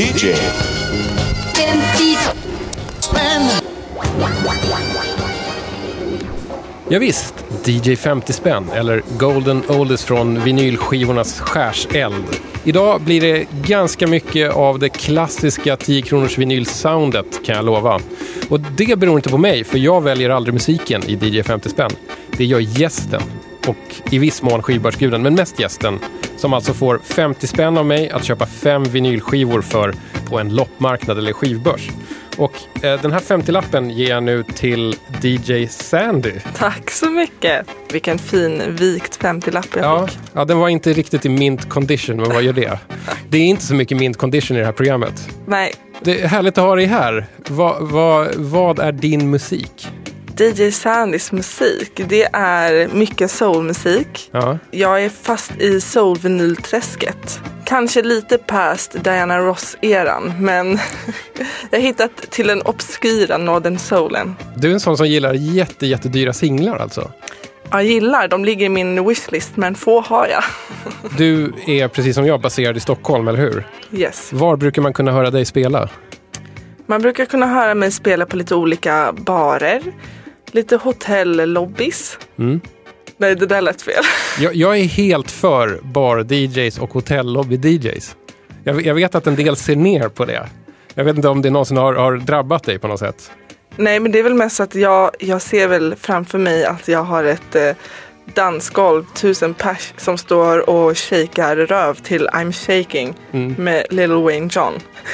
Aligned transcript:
DJ. 0.00 0.06
50 0.06 0.34
Ja, 6.88 6.98
visst, 6.98 7.34
DJ 7.64 7.96
50 7.96 8.32
spänn 8.32 8.70
eller 8.74 9.02
Golden 9.18 9.62
Oldies 9.68 10.04
från 10.04 10.44
vinylskivornas 10.44 11.40
skärseld. 11.40 12.24
Idag 12.64 13.00
blir 13.00 13.20
det 13.20 13.46
ganska 13.66 14.06
mycket 14.06 14.52
av 14.52 14.78
det 14.78 14.88
klassiska 14.88 15.76
10 15.76 16.02
kronors 16.02 16.38
vinylsoundet 16.38 17.44
kan 17.44 17.56
jag 17.56 17.64
lova. 17.64 18.00
Och 18.48 18.60
det 18.60 18.98
beror 18.98 19.16
inte 19.16 19.30
på 19.30 19.38
mig, 19.38 19.64
för 19.64 19.78
jag 19.78 20.00
väljer 20.00 20.30
aldrig 20.30 20.54
musiken 20.54 21.02
i 21.06 21.14
DJ 21.14 21.42
50 21.42 21.68
spänn. 21.68 21.90
Det 22.36 22.44
gör 22.44 22.60
gästen 22.60 23.22
och 23.66 24.10
i 24.10 24.18
viss 24.18 24.42
mån 24.42 24.62
skivbörsguden, 24.62 25.22
men 25.22 25.34
mest 25.34 25.60
gästen 25.60 25.98
som 26.40 26.52
alltså 26.52 26.74
får 26.74 27.00
50 27.04 27.46
spänn 27.46 27.78
av 27.78 27.86
mig 27.86 28.10
att 28.10 28.24
köpa 28.24 28.46
fem 28.46 28.84
vinylskivor 28.84 29.62
för 29.62 29.94
på 30.28 30.38
en 30.38 30.54
loppmarknad 30.54 31.18
eller 31.18 31.32
skivbörs. 31.32 31.88
Och 32.36 32.52
eh, 32.84 33.00
den 33.02 33.12
här 33.12 33.20
50-lappen 33.20 33.90
ger 33.90 34.10
jag 34.10 34.22
nu 34.22 34.42
till 34.54 34.94
DJ 35.22 35.66
Sandy. 35.66 36.32
Tack 36.56 36.90
så 36.90 37.10
mycket. 37.10 37.66
Vilken 37.92 38.18
fin 38.18 38.62
vikt 38.76 39.18
50-lapp 39.22 39.66
jag 39.76 39.84
Ja, 39.84 40.06
fick. 40.06 40.18
ja, 40.32 40.44
den 40.44 40.58
var 40.58 40.68
inte 40.68 40.92
riktigt 40.92 41.26
i 41.26 41.28
mint 41.28 41.68
condition, 41.68 42.16
men 42.16 42.28
vad 42.32 42.42
gör 42.42 42.52
det? 42.52 42.78
Det 43.28 43.38
är 43.38 43.42
inte 43.46 43.62
så 43.64 43.74
mycket 43.74 43.98
mint 43.98 44.16
condition 44.16 44.56
i 44.56 44.60
det 44.60 44.66
här 44.66 44.72
programmet. 44.72 45.28
Nej, 45.46 45.72
Det 46.02 46.20
är 46.20 46.28
härligt 46.28 46.58
att 46.58 46.64
ha 46.64 46.74
dig 46.74 46.86
här. 46.86 47.26
Va, 47.48 47.76
va, 47.80 48.26
vad 48.36 48.78
är 48.78 48.92
din 48.92 49.30
musik? 49.30 49.88
DJ 50.40 50.70
Sandys 50.72 51.32
musik, 51.32 52.00
det 52.08 52.28
är 52.32 52.88
mycket 52.88 53.30
soulmusik. 53.30 54.30
Ja. 54.32 54.58
Jag 54.70 55.04
är 55.04 55.08
fast 55.08 55.60
i 55.60 55.80
soul-vinylträsket. 55.80 57.40
Kanske 57.64 58.02
lite 58.02 58.38
past 58.38 59.04
Diana 59.04 59.38
Ross-eran, 59.38 60.32
men 60.38 60.70
jag 61.70 61.78
har 61.78 61.82
hittat 61.82 62.16
till 62.16 62.46
den 62.46 62.62
obskyra 62.62 63.38
Northern 63.38 63.78
Soulen. 63.78 64.36
Du 64.56 64.68
är 64.68 64.72
en 64.72 64.80
sån 64.80 64.96
som 64.96 65.06
gillar 65.06 65.34
jätte, 65.34 65.86
jättedyra 65.86 66.32
singlar 66.32 66.76
alltså. 66.76 67.10
Jag 67.70 67.84
gillar, 67.84 68.28
de 68.28 68.44
ligger 68.44 68.66
i 68.66 68.68
min 68.68 69.08
wishlist, 69.08 69.56
men 69.56 69.74
få 69.74 70.00
har 70.00 70.26
jag. 70.26 70.44
Du 71.18 71.52
är 71.66 71.88
precis 71.88 72.14
som 72.14 72.26
jag 72.26 72.40
baserad 72.40 72.76
i 72.76 72.80
Stockholm, 72.80 73.28
eller 73.28 73.38
hur? 73.38 73.66
Yes. 73.92 74.32
Var 74.32 74.56
brukar 74.56 74.82
man 74.82 74.92
kunna 74.92 75.12
höra 75.12 75.30
dig 75.30 75.44
spela? 75.44 75.88
Man 76.86 77.02
brukar 77.02 77.24
kunna 77.24 77.46
höra 77.46 77.74
mig 77.74 77.90
spela 77.90 78.26
på 78.26 78.36
lite 78.36 78.54
olika 78.54 79.12
barer, 79.12 79.82
lite 80.50 80.76
hotellobbys. 80.76 82.18
Mm. 82.38 82.60
Nej, 83.16 83.34
det 83.34 83.46
där 83.46 83.60
lät 83.60 83.82
fel. 83.82 84.04
Jag, 84.40 84.54
jag 84.54 84.78
är 84.78 84.84
helt 84.84 85.30
för 85.30 85.80
bar-DJs 85.82 86.78
och 86.78 86.90
hotellobby-DJs. 86.90 88.14
Jag, 88.64 88.86
jag 88.86 88.94
vet 88.94 89.14
att 89.14 89.26
en 89.26 89.36
del 89.36 89.56
ser 89.56 89.76
ner 89.76 90.08
på 90.08 90.24
det. 90.24 90.48
Jag 90.94 91.04
vet 91.04 91.16
inte 91.16 91.28
om 91.28 91.42
det 91.42 91.50
någonsin 91.50 91.76
har, 91.76 91.94
har 91.94 92.16
drabbat 92.16 92.64
dig 92.64 92.78
på 92.78 92.88
något 92.88 92.98
sätt. 92.98 93.30
Nej, 93.76 94.00
men 94.00 94.12
det 94.12 94.18
är 94.18 94.22
väl 94.22 94.34
mest 94.34 94.60
att 94.60 94.74
jag, 94.74 95.10
jag 95.18 95.42
ser 95.42 95.68
väl 95.68 95.94
framför 96.00 96.38
mig 96.38 96.64
att 96.64 96.88
jag 96.88 97.02
har 97.02 97.24
ett 97.24 97.56
eh, 97.56 97.72
dansgolv, 98.34 99.04
tusen 99.14 99.54
pers 99.54 99.92
som 99.96 100.18
står 100.18 100.70
och 100.70 100.98
shakar 100.98 101.56
röv 101.56 101.94
till 101.94 102.28
I'm 102.28 102.52
shaking 102.66 103.14
Mm. 103.32 103.54
med 103.58 103.86
Lil 103.90 104.12
Wayne 104.12 104.48
John. 104.52 104.72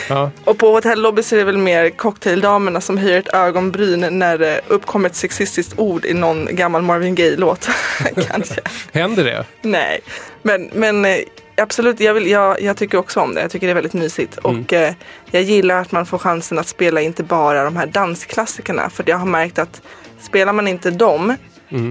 Ja. 0.09 0.31
Och 0.45 0.59
på 0.59 0.71
hotellobby 0.75 1.23
så 1.23 1.35
är 1.35 1.39
det 1.39 1.45
väl 1.45 1.59
mer 1.59 1.91
cocktaildamerna 1.91 2.81
som 2.81 2.99
höjer 2.99 3.19
ett 3.19 3.35
ögonbryn 3.35 4.19
när 4.19 4.39
det 4.39 4.61
uppkommer 4.69 5.09
ett 5.09 5.17
sexistiskt 5.17 5.79
ord 5.79 6.05
i 6.05 6.15
någon 6.15 6.49
gammal 6.51 6.83
Marvin 6.83 7.15
Gaye-låt. 7.15 7.69
Kanske. 8.31 8.61
Händer 8.93 9.25
det? 9.25 9.45
Nej, 9.63 10.01
men, 10.43 10.71
men 10.73 11.05
eh, 11.05 11.17
absolut, 11.57 12.01
jag, 12.01 12.15
vill, 12.15 12.27
jag, 12.27 12.63
jag 12.63 12.77
tycker 12.77 12.99
också 12.99 13.21
om 13.21 13.35
det. 13.35 13.41
Jag 13.41 13.51
tycker 13.51 13.67
det 13.67 13.73
är 13.73 13.75
väldigt 13.75 13.93
mysigt. 13.95 14.39
Och 14.39 14.73
eh, 14.73 14.93
jag 15.31 15.43
gillar 15.43 15.81
att 15.81 15.93
man 15.93 16.07
får 16.07 16.19
chansen 16.19 16.59
att 16.59 16.69
spela 16.69 17.01
inte 17.01 17.23
bara 17.23 17.65
de 17.65 17.77
här 17.77 17.87
dansklassikerna. 17.87 18.91
För 18.91 19.05
jag 19.07 19.17
har 19.17 19.27
märkt 19.27 19.59
att 19.59 19.83
spelar 20.23 20.53
man 20.53 20.69
inte 20.69 20.91
dem, 20.91 21.37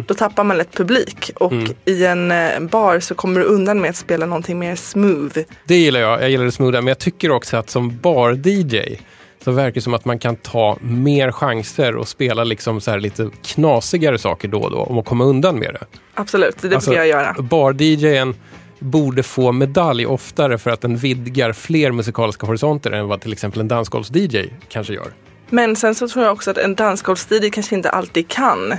då 0.07 0.13
tappar 0.13 0.43
man 0.43 0.57
lätt 0.57 0.73
publik. 0.73 1.31
Och 1.35 1.53
i 1.85 2.05
en 2.05 2.31
eh, 2.31 2.59
bar 2.59 2.99
så 2.99 3.15
kommer 3.15 3.39
du 3.39 3.45
undan 3.45 3.81
med 3.81 3.89
att 3.89 3.95
spela 3.95 4.25
någonting 4.25 4.59
mer 4.59 4.75
smooth. 4.75 5.39
Det 5.65 5.75
gillar 5.75 5.99
jag. 5.99 6.21
Jag 6.21 6.29
gillar 6.29 6.45
det 6.45 6.51
smootha. 6.51 6.81
Men 6.81 6.87
jag 6.87 6.99
tycker 6.99 7.31
också 7.31 7.57
att 7.57 7.69
som 7.69 7.97
bar-DJ 7.97 8.99
så 9.43 9.51
verkar 9.51 9.73
det 9.75 9.81
som 9.81 9.93
att 9.93 10.05
man 10.05 10.19
kan 10.19 10.35
ta 10.35 10.77
mer 10.81 11.31
chanser 11.31 11.95
och 11.95 12.07
spela 12.07 12.43
liksom 12.43 12.81
så 12.81 12.91
här 12.91 12.99
lite 12.99 13.29
knasigare 13.43 14.17
saker 14.17 14.47
då 14.47 14.61
och 14.61 14.71
då 14.71 14.77
om 14.77 14.97
att 14.99 15.05
komma 15.05 15.23
undan 15.23 15.59
med 15.59 15.73
det. 15.73 15.85
Absolut, 16.13 16.61
det 16.61 16.75
Alltså, 16.75 16.89
brukar 16.89 17.03
jag 17.05 17.07
göra. 17.07 17.35
Bar-DJen 17.39 18.35
borde 18.79 19.23
få 19.23 19.51
medalj 19.51 20.05
oftare 20.05 20.57
för 20.57 20.71
att 20.71 20.81
den 20.81 20.97
vidgar 20.97 21.53
fler 21.53 21.91
musikaliska 21.91 22.47
horisonter 22.47 22.91
än 22.91 23.07
vad 23.07 23.21
till 23.21 23.33
exempel 23.33 23.61
en 23.61 23.67
dansgolvs-DJ 23.67 24.49
kanske 24.69 24.93
gör. 24.93 25.07
Men 25.49 25.75
sen 25.75 25.95
så 25.95 26.07
tror 26.07 26.25
jag 26.25 26.33
också 26.33 26.51
att 26.51 26.57
en 26.57 26.75
dansgolvsstudio 26.75 27.49
kanske 27.49 27.75
inte 27.75 27.89
alltid 27.89 28.27
kan 28.27 28.73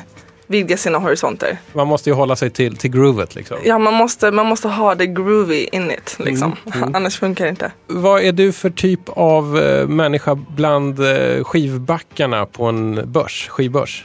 vidga 0.46 0.76
sina 0.76 0.98
horisonter. 0.98 1.58
Man 1.72 1.86
måste 1.86 2.10
ju 2.10 2.14
hålla 2.14 2.36
sig 2.36 2.50
till, 2.50 2.76
till 2.76 2.90
groovet 2.90 3.34
liksom. 3.34 3.56
Ja, 3.64 3.78
man 3.78 3.94
måste, 3.94 4.30
man 4.30 4.46
måste 4.46 4.68
ha 4.68 4.94
det 4.94 5.06
groovy 5.06 5.68
in 5.72 5.90
it. 5.90 6.16
Liksom. 6.18 6.56
Annars 6.94 7.18
funkar 7.18 7.44
det 7.44 7.50
inte. 7.50 7.72
Vad 7.86 8.22
är 8.22 8.32
du 8.32 8.52
för 8.52 8.70
typ 8.70 9.08
av 9.08 9.58
eh, 9.58 9.88
människa 9.88 10.34
bland 10.34 11.00
eh, 11.00 11.44
skivbackarna 11.44 12.46
på 12.46 12.64
en 12.64 13.12
börs, 13.12 13.48
skivbörs? 13.48 14.04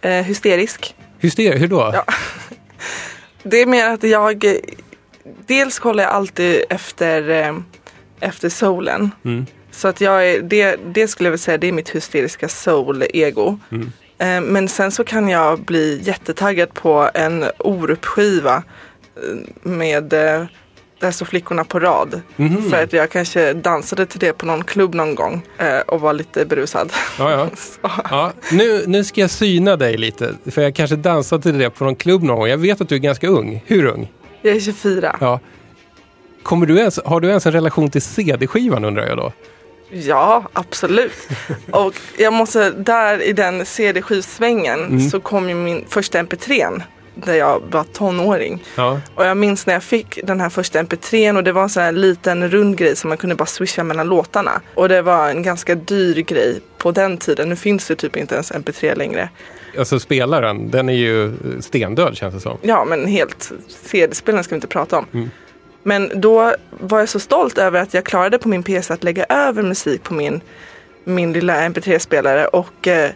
Eh, 0.00 0.10
hysterisk. 0.10 0.94
Hyster, 1.18 1.58
hur 1.58 1.68
då? 1.68 1.90
Ja. 1.94 2.04
Det 3.42 3.62
är 3.62 3.66
mer 3.66 3.88
att 3.88 4.02
jag 4.02 4.44
eh, 4.44 4.52
Dels 5.46 5.78
kollar 5.78 6.04
jag 6.04 6.12
alltid 6.12 6.64
efter, 6.70 7.30
eh, 7.30 7.56
efter 8.20 8.48
soulen. 8.48 9.10
Mm. 9.24 9.46
Så 9.70 9.88
att 9.88 10.00
jag 10.00 10.28
är, 10.28 10.42
det, 10.42 10.76
det 10.86 11.08
skulle 11.08 11.26
jag 11.26 11.30
vilja 11.30 11.42
säga 11.42 11.58
det 11.58 11.68
är 11.68 11.72
mitt 11.72 11.90
hysteriska 11.90 12.48
soul-ego. 12.48 13.58
Mm. 13.72 13.92
Eh, 14.18 14.40
men 14.40 14.68
sen 14.68 14.90
så 14.90 15.04
kan 15.04 15.28
jag 15.28 15.60
bli 15.60 16.00
jättetaggad 16.02 16.74
på 16.74 17.10
en 17.14 17.44
Orup-skiva 17.58 18.62
eh, 19.16 19.70
med 19.70 20.12
eh, 20.12 20.44
där 21.00 21.10
står 21.10 21.26
flickorna 21.26 21.64
på 21.64 21.80
rad. 21.80 22.20
Mhm. 22.36 22.70
För 22.70 22.82
att 22.84 22.92
jag 22.92 23.10
kanske 23.10 23.52
dansade 23.52 24.06
till 24.06 24.20
det 24.20 24.32
på 24.32 24.46
någon 24.46 24.64
klubb 24.64 24.94
någon 24.94 25.14
gång 25.14 25.42
eh, 25.58 25.78
och 25.78 26.00
var 26.00 26.12
lite 26.12 26.44
berusad. 26.44 26.92
Ja, 27.18 27.30
ja. 27.30 27.48
Ja 28.10 28.32
nu, 28.52 28.84
nu 28.86 29.04
ska 29.04 29.20
jag 29.20 29.30
syna 29.30 29.76
dig 29.76 29.96
lite, 29.96 30.34
för 30.50 30.62
jag 30.62 30.74
kanske 30.74 30.96
dansade 30.96 31.42
till 31.42 31.58
det 31.58 31.70
på 31.70 31.84
någon 31.84 31.96
klubb 31.96 32.22
någon 32.22 32.38
gång. 32.38 32.48
Jag 32.48 32.58
vet 32.58 32.80
att 32.80 32.88
du 32.88 32.94
är 32.94 32.98
ganska 32.98 33.28
ung. 33.28 33.64
Hur 33.66 33.84
ung? 33.84 34.12
Jag 34.42 34.56
är 34.56 34.60
24. 34.60 35.16
Ja. 35.20 35.40
Kommer 36.42 36.66
du 36.66 36.78
ens, 36.78 37.00
har 37.04 37.20
du 37.20 37.28
ens 37.28 37.46
en 37.46 37.52
relation 37.52 37.90
till 37.90 38.02
CD-skivan 38.02 38.84
undrar 38.84 39.06
jag 39.06 39.16
då? 39.16 39.32
Ja, 39.90 40.48
absolut. 40.52 41.12
Och 41.70 41.94
jag 42.16 42.32
måste, 42.32 42.70
där 42.70 43.22
i 43.22 43.32
den 43.32 43.66
CD-skivsvängen 43.66 44.78
Mm. 44.84 45.10
så 45.10 45.20
kom 45.20 45.48
ju 45.48 45.54
min 45.54 45.84
första 45.88 46.18
MP3 46.22 46.82
där 47.14 47.34
jag 47.34 47.62
var 47.70 47.84
tonåring. 47.84 48.64
Ja. 48.76 49.00
Och 49.14 49.24
jag 49.26 49.36
minns 49.36 49.66
när 49.66 49.74
jag 49.74 49.82
fick 49.82 50.20
den 50.24 50.40
här 50.40 50.48
första 50.48 50.82
MP3 50.82 51.36
och 51.36 51.44
det 51.44 51.52
var 51.52 51.62
en 51.62 51.68
sån 51.68 51.82
här 51.82 51.92
liten 51.92 52.50
rund 52.50 52.76
grej 52.78 52.96
som 52.96 53.08
man 53.08 53.16
kunde 53.18 53.34
bara 53.36 53.46
swisha 53.46 53.84
mellan 53.84 54.06
låtarna. 54.08 54.60
Och 54.74 54.88
det 54.88 55.02
var 55.02 55.28
en 55.30 55.42
ganska 55.42 55.74
dyr 55.74 56.20
grej 56.22 56.60
på 56.78 56.90
den 56.92 57.18
tiden. 57.18 57.48
Nu 57.48 57.56
finns 57.56 57.86
det 57.86 57.96
typ 57.96 58.16
inte 58.16 58.34
ens 58.34 58.52
MP3 58.52 58.96
längre. 58.96 59.28
Alltså 59.78 60.00
spelaren, 60.00 60.70
den 60.70 60.88
är 60.88 60.92
ju 60.92 61.32
stendöd 61.60 62.16
känns 62.16 62.34
det 62.34 62.40
som. 62.40 62.58
Ja, 62.62 62.84
men 62.84 63.06
helt 63.06 63.52
CD-spelaren 63.68 64.44
ska 64.44 64.54
vi 64.54 64.56
inte 64.56 64.66
prata 64.66 64.98
om. 64.98 65.06
Mm. 65.14 65.30
Men 65.82 66.20
då 66.20 66.54
var 66.70 66.98
jag 66.98 67.08
så 67.08 67.18
stolt 67.20 67.58
över 67.58 67.80
att 67.82 67.94
jag 67.94 68.04
klarade 68.04 68.38
på 68.38 68.48
min 68.48 68.62
PC 68.62 68.92
att 68.92 69.04
lägga 69.04 69.24
över 69.28 69.62
musik 69.62 70.02
på 70.02 70.14
min, 70.14 70.40
min 71.04 71.32
lilla 71.32 71.68
MP3-spelare. 71.68 72.46
Och 72.46 72.88
eh, 72.88 73.10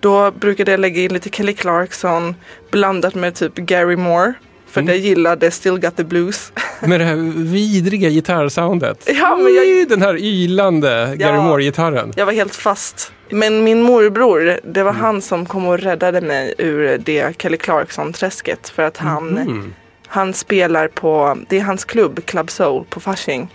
då 0.00 0.30
brukade 0.30 0.70
jag 0.70 0.80
lägga 0.80 1.02
in 1.02 1.12
lite 1.12 1.30
Kelly 1.30 1.54
Clarkson 1.54 2.34
blandat 2.70 3.14
med 3.14 3.34
typ 3.34 3.54
Gary 3.54 3.96
Moore. 3.96 4.32
För 4.66 4.80
Mm. 4.80 4.88
jag 4.94 4.98
gillade 4.98 5.50
Still 5.50 5.78
Got 5.80 5.96
The 5.96 6.04
Blues. 6.04 6.52
Med 6.80 7.00
det 7.00 7.04
här 7.04 7.16
vidriga 7.52 8.08
gitarrsoundet. 8.08 9.08
Ja, 9.20 9.36
men 9.36 9.54
jag- 9.54 9.88
Den 9.88 10.02
här 10.02 10.16
ylande 10.16 11.14
Gary 11.16 11.34
Ja. 11.36 11.42
Moore-gitarren. 11.42 12.12
Jag 12.16 12.26
var 12.26 12.32
helt 12.32 12.54
fast. 12.54 13.12
Men 13.30 13.64
min 13.64 13.82
morbror, 13.82 14.60
det 14.64 14.82
var 14.82 14.92
han 14.92 15.22
som 15.22 15.46
kom 15.46 15.66
och 15.66 15.78
räddade 15.78 16.20
mig 16.20 16.54
ur 16.58 16.98
det 16.98 17.42
Kelly 17.42 17.56
Clarkson-träsket. 17.56 18.68
För 18.68 18.82
att 18.82 18.96
han, 18.96 19.28
Mm. 19.38 19.74
Han 20.14 20.34
spelar 20.34 20.88
på, 20.88 21.38
det 21.48 21.58
är 21.58 21.62
hans 21.62 21.84
klubb, 21.84 22.26
Club 22.26 22.50
Soul 22.50 22.84
på 22.90 23.00
Fasching. 23.00 23.48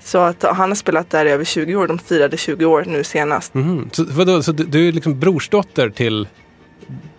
Så 0.00 0.18
att 0.18 0.42
han 0.42 0.70
har 0.70 0.74
spelat 0.74 1.10
där 1.10 1.26
i 1.26 1.30
över 1.30 1.44
20 1.44 1.76
år. 1.76 1.86
De 1.86 1.98
firade 1.98 2.36
20 2.36 2.64
år 2.64 2.84
nu 2.86 3.04
senast. 3.04 3.54
Mhm. 3.54 3.90
Så, 3.92 4.04
vadå, 4.04 4.42
så 4.42 4.52
du, 4.52 4.64
du 4.64 4.88
är 4.88 4.92
liksom 4.92 5.20
brorsdotter 5.20 5.90
till... 5.90 6.28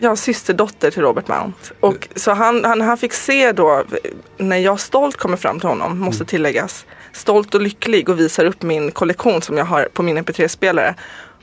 Har 0.02 0.16
systerdotter 0.16 0.92
till 0.92 1.02
Robert 1.02 1.28
Mount. 1.28 1.58
Och 1.80 2.08
så 2.16 2.32
han, 2.32 2.66
han, 2.66 2.82
han 2.82 2.98
fick 2.98 3.14
se 3.14 3.52
då, 3.52 3.84
när 4.38 4.58
jag 4.58 4.80
stolt 4.80 5.18
kommer 5.18 5.38
fram 5.38 5.60
till 5.60 5.70
honom, 5.70 6.00
måste 6.00 6.26
tilläggas, 6.26 6.86
stolt 7.12 7.56
och 7.56 7.62
lycklig 7.62 8.10
och 8.10 8.20
visar 8.20 8.46
upp 8.46 8.62
min 8.62 8.92
kollektion 8.92 9.42
som 9.42 9.58
jag 9.58 9.66
har 9.66 9.90
på 9.94 10.04
min 10.04 10.18
mp3-spelare. 10.18 10.96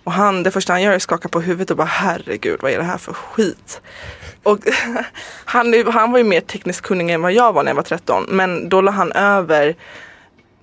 Och 0.05 0.12
han, 0.12 0.43
det 0.43 0.50
första 0.50 0.73
han 0.73 0.82
gör 0.82 0.93
är 0.93 0.97
att 0.97 1.02
skaka 1.02 1.29
på 1.29 1.40
huvudet 1.40 1.70
och 1.70 1.76
bara 1.76 1.85
herregud 1.85 2.58
vad 2.62 2.73
är 2.73 2.79
det 2.79 2.85
här 2.85 2.99
för 2.99 3.12
skit? 3.12 3.81
Och 4.44 4.58
han, 5.44 5.85
han 5.87 6.12
var 6.12 6.19
ju 6.19 6.25
mer 6.25 6.41
tekniskt 6.41 6.81
kunnig 6.81 7.11
än 7.11 7.23
vad 7.23 7.32
jag 7.32 7.52
var 7.52 7.62
när 7.62 7.70
jag 7.70 7.76
var 7.76 7.82
13. 7.82 8.26
Men 8.29 8.69
då 8.69 8.81
la 8.81 8.91
han 8.91 9.12
över 9.12 9.76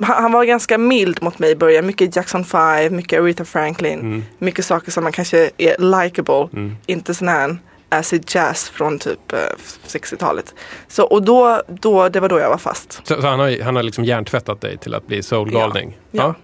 han, 0.03 0.31
var 0.31 0.45
ganska 0.45 0.77
mild 0.77 1.23
mot 1.23 1.39
mig 1.39 1.51
i 1.51 1.55
början. 1.55 1.85
Mycket 1.85 2.15
Jackson 2.15 2.45
5, 2.45 2.95
mycket 2.95 3.19
Aretha 3.19 3.45
Franklin. 3.45 4.25
Mycket 4.37 4.65
saker 4.65 4.91
som 4.91 5.03
man 5.03 5.13
kanske 5.13 5.49
är 5.57 6.01
likable. 6.03 6.49
Inte 6.85 7.13
sån 7.13 7.27
här 7.27 7.57
acid 7.89 8.23
jazz 8.27 8.69
från 8.69 8.99
typ 8.99 9.33
eh, 9.33 9.37
60-talet. 9.87 10.53
Så, 10.87 11.03
och 11.03 11.23
då, 11.23 11.61
då, 11.67 12.09
det 12.09 12.19
var 12.19 12.29
då 12.29 12.39
jag 12.39 12.49
var 12.49 12.57
fast. 12.57 13.01
Så, 13.03 13.21
så 13.21 13.27
han 13.27 13.39
har, 13.39 13.63
han 13.63 13.75
har 13.75 13.83
liksom 13.83 14.05
hjärntvättat 14.05 14.61
dig 14.61 14.77
till 14.77 14.95
att 14.95 15.07
bli 15.07 15.23
soulgalning? 15.23 15.97
Ja. 16.11 16.23
Ja, 16.23 16.23
ja. 16.23 16.35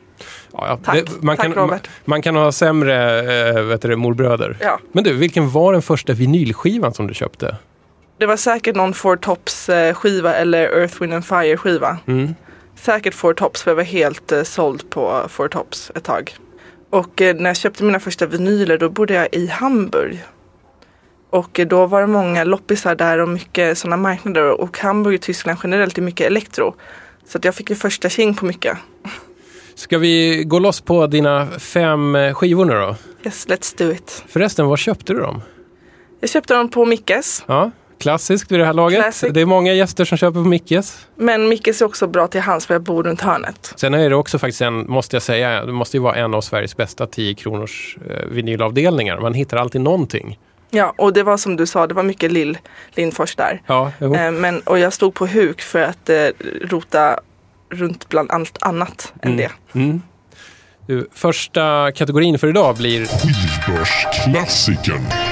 Tack. 0.84 1.10
man, 1.22 1.38
Tack, 1.38 1.46
kan, 1.46 1.54
Robert. 1.54 1.88
Man, 1.88 2.04
man 2.06 2.22
kan 2.22 2.36
ha 2.36 2.52
sämre 2.52 3.20
äh, 3.50 3.62
vet 3.62 3.82
du, 3.82 3.96
morbröder. 3.96 4.58
Ja. 4.60 4.80
Men 4.92 5.04
du, 5.04 5.14
vilken 5.14 5.50
var 5.50 5.74
den 5.74 5.82
första 5.82 6.14
vinylskivan 6.14 6.94
som 6.94 7.08
du 7.08 7.14
köpte? 7.14 7.56
Det 8.20 8.26
var 8.26 8.38
säkert 8.38 8.76
någon 8.76 8.94
Four 8.94 9.16
Tops 9.16 9.70
eh, 9.70 9.94
skiva 9.94 10.34
eller 10.34 10.80
Earth, 10.80 11.02
Wind 11.02 11.14
and 11.14 11.26
Fire 11.26 11.58
skiva. 11.58 11.98
Mm. 12.08 12.36
Säkert 12.76 13.14
Four 13.14 13.34
Tops 13.34 13.64
för 13.64 13.72
jag 13.72 13.76
var 13.76 13.84
helt 13.84 14.32
eh, 14.32 14.44
såld 14.44 14.90
på 14.90 15.26
Four 15.30 15.48
Tops 15.48 15.92
ett 15.96 16.04
tag. 16.04 16.36
Och 16.90 17.22
eh, 17.22 17.36
när 17.36 17.50
jag 17.50 17.58
köpte 17.58 17.84
mina 17.84 18.00
första 18.00 18.26
vinyler 18.26 18.78
då 18.78 18.90
bodde 18.90 19.14
jag 19.14 19.28
i 19.32 19.48
Hamburg. 19.48 20.24
Och 21.30 21.60
eh, 21.60 21.68
då 21.68 21.86
var 21.86 22.02
det 22.02 22.08
många 22.08 22.44
loppisar 22.44 22.96
där 22.96 23.18
och 23.18 23.30
mycket 23.30 23.78
sådana 23.78 23.98
marknader. 23.98 24.62
Och 24.62 24.80
Hamburg 24.80 25.16
och 25.16 25.22
Tyskland 25.22 25.60
generellt 25.64 25.98
är 25.98 26.02
mycket 26.02 26.28
elektro. 26.28 26.76
Så 27.28 27.38
att 27.38 27.46
jag 27.46 27.56
fick 27.56 27.70
ju 27.70 27.76
första 27.76 28.10
king 28.10 28.36
på 28.36 28.46
mycket. 28.46 28.78
Ska 29.78 29.98
vi 29.98 30.44
gå 30.44 30.60
loss 30.60 30.82
på 30.82 31.08
dina 31.08 31.48
fem 31.60 32.16
eh, 32.16 32.34
skivor 32.34 32.66
nu 32.66 32.74
då? 32.74 32.96
Yes, 33.24 33.48
let's 33.48 33.78
do 33.78 33.92
it. 33.92 34.24
Förresten, 34.28 34.66
var 34.66 34.78
köpte 34.78 35.14
du 35.14 35.20
dem? 35.20 35.42
Jag 36.20 36.30
köpte 36.30 36.54
dem 36.54 36.70
på 36.70 36.86
Mickes. 36.86 37.44
Ja, 37.48 37.72
klassiskt 38.00 38.52
vid 38.52 38.60
det 38.60 38.66
här 38.66 38.74
laget. 38.74 39.02
Classic. 39.02 39.30
Det 39.34 39.42
är 39.42 39.46
många 39.46 39.74
gäster 39.74 40.06
som 40.06 40.18
köper 40.18 40.34
på 40.34 40.48
Mickes. 40.48 41.08
Men 41.16 41.50
Mickes 41.50 41.82
är 41.82 41.86
också 41.86 42.08
bra 42.08 42.28
till 42.28 42.42
hands 42.42 42.66
för 42.66 42.74
jag 42.74 42.82
bor 42.82 43.04
runt 43.04 43.22
hörnet. 43.22 43.74
Sen 43.76 43.94
är 43.94 44.10
det 44.10 44.16
också 44.16 44.40
faktiskt 44.40 44.62
en, 44.62 44.92
måste 44.92 45.16
jag 45.16 45.24
säga, 45.24 45.66
det 45.66 45.74
måste 45.74 45.98
ju 45.98 46.04
vara 46.04 46.16
en 46.16 46.34
av 46.34 46.42
Sveriges 46.42 46.78
bästa 46.78 47.08
10 47.08 47.34
kronors 47.34 47.98
eh, 48.10 48.26
vinylavdelningar. 48.26 49.20
Man 49.20 49.34
hittar 49.34 49.58
alltid 49.58 49.82
någonting. 49.82 50.40
Ja, 50.70 50.94
och 50.98 51.14
det 51.14 51.24
var 51.24 51.38
som 51.38 51.56
du 51.56 51.66
sa, 51.66 51.88
det 51.88 51.94
var 51.94 52.04
mycket 52.04 52.32
Lill 52.32 52.58
Lindfors 52.92 53.36
där. 53.36 53.62
Ja, 53.68 53.92
jo. 54.00 54.16
Eh, 54.16 54.32
men, 54.32 54.60
och 54.60 54.80
jag 54.80 54.94
stod 54.94 55.14
på 55.14 55.28
huk 55.28 55.62
för 55.62 55.82
att 55.82 56.10
eh, 56.10 56.28
rota 56.62 57.20
runt 57.70 58.10
bland 58.10 58.32
allt 58.32 58.58
annat 58.62 59.14
än 59.22 59.38
det. 59.38 59.52
Mm. 59.74 60.02
Du, 60.88 61.08
första 61.14 61.92
kategorin 61.92 62.40
för 62.40 62.48
idag 62.48 62.76
blir 62.76 63.06
Skivbörsklassikern. 63.06 65.27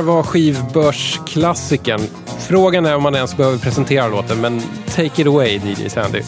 Här 0.00 0.06
var 0.06 0.22
skivbörsklassikern. 0.22 2.00
Frågan 2.48 2.86
är 2.86 2.96
om 2.96 3.02
man 3.02 3.14
ens 3.14 3.36
behöver 3.36 3.58
presentera 3.58 4.08
låten, 4.08 4.40
men 4.40 4.62
take 4.94 5.22
it 5.22 5.26
away 5.26 5.60
DJ 5.64 5.88
Sandy. 5.88 6.22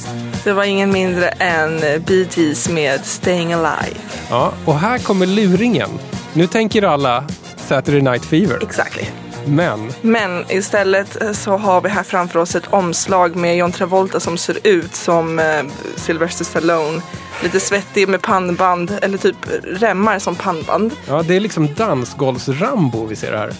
Det 0.44 0.52
var 0.52 0.64
ingen 0.64 0.92
mindre 0.92 1.28
än 1.28 1.80
Bee 1.80 2.26
Gees 2.34 2.68
med 2.68 3.04
Staying 3.04 3.52
Alive. 3.52 3.96
Ja, 4.30 4.52
och 4.64 4.78
här 4.78 4.98
kommer 4.98 5.26
luringen. 5.26 5.90
Nu 6.32 6.46
tänker 6.46 6.82
alla 6.82 7.24
Saturday 7.56 8.00
Night 8.02 8.24
Fever, 8.24 8.58
Exactly. 8.62 9.04
men 9.46 9.92
Men 10.02 10.44
istället 10.48 11.22
eh, 11.22 11.32
så 11.32 11.56
har 11.56 11.80
vi 11.80 11.88
här 11.88 12.02
framför 12.02 12.38
oss 12.38 12.54
ett 12.56 12.66
omslag 12.72 13.36
med 13.36 13.56
John 13.56 13.72
Travolta 13.72 14.20
som 14.20 14.38
ser 14.38 14.66
ut 14.66 14.94
som 14.94 15.38
eh, 15.38 15.62
Sylvester 15.96 16.44
Stallone. 16.44 17.00
Lite 17.42 17.60
svettig 17.60 18.08
med 18.08 18.22
pannband, 18.22 18.98
eller 19.02 19.18
typ 19.18 19.36
remmar 19.64 20.18
som 20.18 20.34
pannband. 20.36 20.92
ja, 21.08 21.22
det 21.22 21.36
är 21.36 21.40
liksom 21.40 21.68
dansgolvs-Rambo 21.68 23.06
vi 23.06 23.16
ser 23.16 23.32
här. 23.32 23.52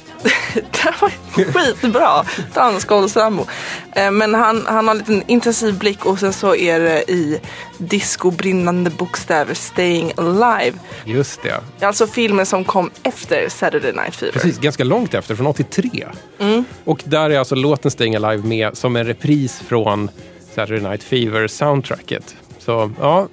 Det 0.55 0.95
var 1.01 1.11
skitbra! 1.53 2.25
Dansgolvsrambo. 2.55 3.47
Eh, 3.93 4.11
Men 4.11 4.35
han, 4.35 4.67
han 4.67 4.89
har 4.89 4.95
en 4.95 4.99
liten 4.99 5.23
intensiv 5.27 5.79
blick 5.79 6.07
och 6.07 6.19
sen 6.19 6.33
så 6.33 6.57
är 6.57 6.81
det 6.81 7.11
i 7.11 7.41
discobrinnande 7.79 8.91
bokstäver 8.91 9.55
Staying 9.55 10.13
Alive. 10.17 10.79
Just 11.05 11.43
det. 11.43 11.87
Alltså 11.87 12.07
filmen 12.07 12.47
som 12.47 12.65
kom 12.65 12.91
efter 13.03 13.49
Saturday 13.49 13.93
Night 13.93 14.17
Fever. 14.17 14.33
Precis, 14.33 14.59
ganska 14.59 14.85
långt 14.85 15.15
efter, 15.15 15.35
från 15.35 15.47
83. 15.47 16.07
Mm. 16.39 16.65
Och 16.85 17.03
där 17.05 17.31
är 17.31 17.39
alltså 17.39 17.55
låten 17.55 17.91
Staying 17.91 18.17
Alive 18.17 18.49
med 18.49 18.77
som 18.77 18.97
en 18.97 19.07
repris 19.07 19.63
från 19.69 20.11
Saturday 20.55 20.81
Night 20.91 21.03
Fever-soundtracket. 21.03 22.35
Så 22.65 22.91
ja, 23.01 23.29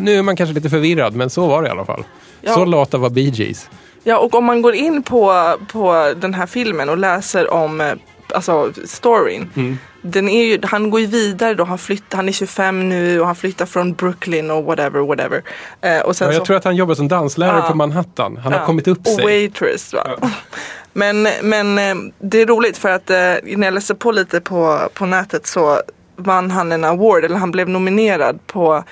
nu 0.00 0.18
är 0.18 0.22
man 0.22 0.36
kanske 0.36 0.54
lite 0.54 0.70
förvirrad, 0.70 1.14
men 1.14 1.30
så 1.30 1.46
var 1.46 1.62
det 1.62 1.68
i 1.68 1.70
alla 1.70 1.84
fall. 1.84 2.04
Ja. 2.40 2.54
Så 2.54 2.64
lata 2.64 2.98
var 2.98 3.10
Bee 3.10 3.30
Gees. 3.34 3.68
Ja, 4.04 4.18
och 4.18 4.34
om 4.34 4.44
man 4.44 4.62
går 4.62 4.74
in 4.74 5.02
på, 5.02 5.54
på 5.72 6.12
den 6.16 6.34
här 6.34 6.46
filmen 6.46 6.88
och 6.88 6.98
läser 6.98 7.52
om 7.52 7.80
eh, 7.80 7.92
alltså, 8.34 8.72
storyn. 8.86 9.50
Mm. 9.56 9.78
Den 10.02 10.28
är 10.28 10.44
ju, 10.44 10.58
han 10.62 10.90
går 10.90 11.00
ju 11.00 11.06
vidare 11.06 11.54
då, 11.54 11.64
han, 11.64 11.78
flyttar, 11.78 12.16
han 12.16 12.28
är 12.28 12.32
25 12.32 12.88
nu 12.88 13.20
och 13.20 13.26
han 13.26 13.36
flyttar 13.36 13.66
från 13.66 13.92
Brooklyn 13.92 14.50
och 14.50 14.64
whatever, 14.64 15.00
whatever. 15.00 15.42
Eh, 15.80 16.00
och 16.00 16.16
sen 16.16 16.26
Ja, 16.28 16.32
jag 16.32 16.42
så, 16.42 16.46
tror 16.46 16.56
att 16.56 16.64
han 16.64 16.76
jobbar 16.76 16.94
som 16.94 17.08
danslärare 17.08 17.58
Ja. 17.64 17.68
på 17.70 17.74
Manhattan. 17.76 18.36
Han 18.36 18.52
har 18.52 18.60
Ja, 18.60 18.66
kommit 18.66 18.88
upp 18.88 19.06
sig. 19.06 19.24
waitress 19.24 19.92
va. 19.94 20.04
Men, 20.92 21.28
men 21.42 21.78
eh, 21.78 21.94
det 22.18 22.40
är 22.40 22.46
roligt 22.46 22.78
för 22.78 22.88
att 22.88 23.10
eh, 23.10 23.16
när 23.56 23.66
jag 23.66 23.74
läste 23.74 23.94
på 23.94 24.12
lite 24.12 24.40
på, 24.40 24.78
på 24.94 25.06
nätet 25.06 25.46
så 25.46 25.80
vann 26.16 26.50
han 26.50 26.72
en 26.72 26.84
award, 26.84 27.24
eller 27.24 27.36
han 27.36 27.50
blev 27.50 27.68
nominerad 27.68 28.46
på 28.46 28.84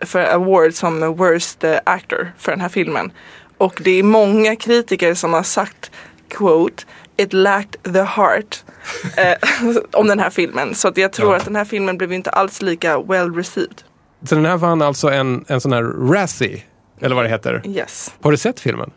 för 0.00 0.24
award 0.24 0.74
som 0.74 1.00
worst 1.16 1.64
eh, 1.64 1.78
actor 1.84 2.32
för 2.38 2.52
den 2.52 2.60
här 2.60 2.68
filmen. 2.68 3.10
Och 3.58 3.80
det 3.84 3.90
är 3.90 4.02
många 4.02 4.56
kritiker 4.56 5.14
som 5.14 5.32
har 5.32 5.42
sagt 5.42 5.90
quote 6.28 6.84
It 7.18 7.32
lacked 7.32 7.94
the 7.94 8.02
heart 8.02 8.64
eh, 9.16 9.76
om 9.92 10.06
den 10.08 10.18
här 10.20 10.30
filmen. 10.30 10.74
Så 10.74 10.88
att 10.88 10.96
jag 10.96 11.12
tror 11.12 11.30
Ja. 11.30 11.36
att 11.36 11.44
den 11.44 11.56
här 11.56 11.64
filmen 11.64 11.98
blev 11.98 12.12
inte 12.12 12.30
alls 12.30 12.62
lika 12.62 13.00
well 13.00 13.34
received. 13.34 13.82
Så 14.28 14.34
den 14.34 14.44
här 14.44 14.56
vann 14.56 14.82
alltså 14.82 15.08
en, 15.08 15.44
en 15.48 15.60
sån 15.60 15.72
här 15.72 15.82
Razzie, 16.12 16.62
eller 17.00 17.16
vad 17.16 17.24
det 17.24 17.28
heter. 17.28 17.62
Yes. 17.64 18.14
Har 18.22 18.30
du 18.30 18.36
sett 18.36 18.60
filmen? 18.60 18.90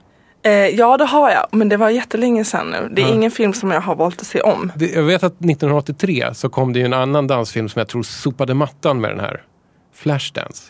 Eh, 0.50 0.68
ja, 0.68 0.98
det 0.98 1.06
har 1.06 1.30
jag. 1.32 1.46
Men 1.52 1.70
det 1.70 1.78
var 1.78 1.90
jättelänge 1.90 2.46
sedan 2.46 2.68
nu. 2.70 2.90
Det 2.92 3.02
är 3.02 3.08
Ja. 3.08 3.14
ingen 3.14 3.32
film 3.32 3.54
som 3.54 3.72
jag 3.72 3.82
har 3.82 3.96
valt 3.96 4.22
att 4.22 4.28
se 4.28 4.42
om. 4.42 4.72
Det, 4.76 4.86
jag 4.92 5.04
vet 5.04 5.24
att 5.24 5.34
1983 5.34 6.30
så 6.34 6.50
kom 6.50 6.74
det 6.74 6.80
ju 6.80 6.86
en 6.86 6.94
annan 6.94 7.28
dansfilm 7.28 7.70
som 7.70 7.80
jag 7.80 7.88
tror 7.88 8.04
sopade 8.04 8.54
mattan 8.54 9.02
med 9.02 9.12
den 9.12 9.20
här. 9.20 9.42
Flashdance. 9.96 10.64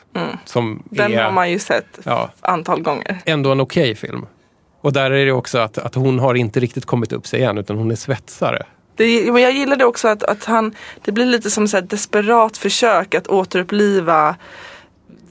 Som 0.45 0.65
Mm. 0.67 0.83
Den 0.89 1.13
är 1.13 1.23
har 1.23 1.31
man 1.31 1.51
ju 1.51 1.59
sett 1.59 1.99
Ja. 2.03 2.29
antal 2.41 2.81
gånger. 2.81 3.17
ändå 3.25 3.51
en 3.51 3.59
okej 3.61 3.95
film. 3.95 4.25
Och 4.81 4.93
där 4.93 5.11
är 5.11 5.25
det 5.25 5.31
också 5.31 5.57
att, 5.57 5.77
att 5.77 5.95
hon 5.95 6.19
har 6.19 6.35
inte 6.35 6.59
riktigt 6.59 6.85
kommit 6.85 7.11
upp 7.11 7.27
sig 7.27 7.43
än 7.43 7.57
utan 7.57 7.77
hon 7.77 7.91
är 7.91 7.95
svetsare. 7.95 8.63
Det, 8.95 9.31
men 9.33 9.41
jag 9.41 9.51
gillade 9.51 9.85
också 9.85 10.07
att, 10.07 10.23
att 10.23 10.45
han, 10.45 10.75
det 11.05 11.11
blir 11.11 11.25
lite 11.25 11.49
som 11.51 11.63
ett 11.63 11.89
desperat 11.89 12.57
försök 12.57 13.15
att 13.15 13.27
återuppliva 13.27 14.35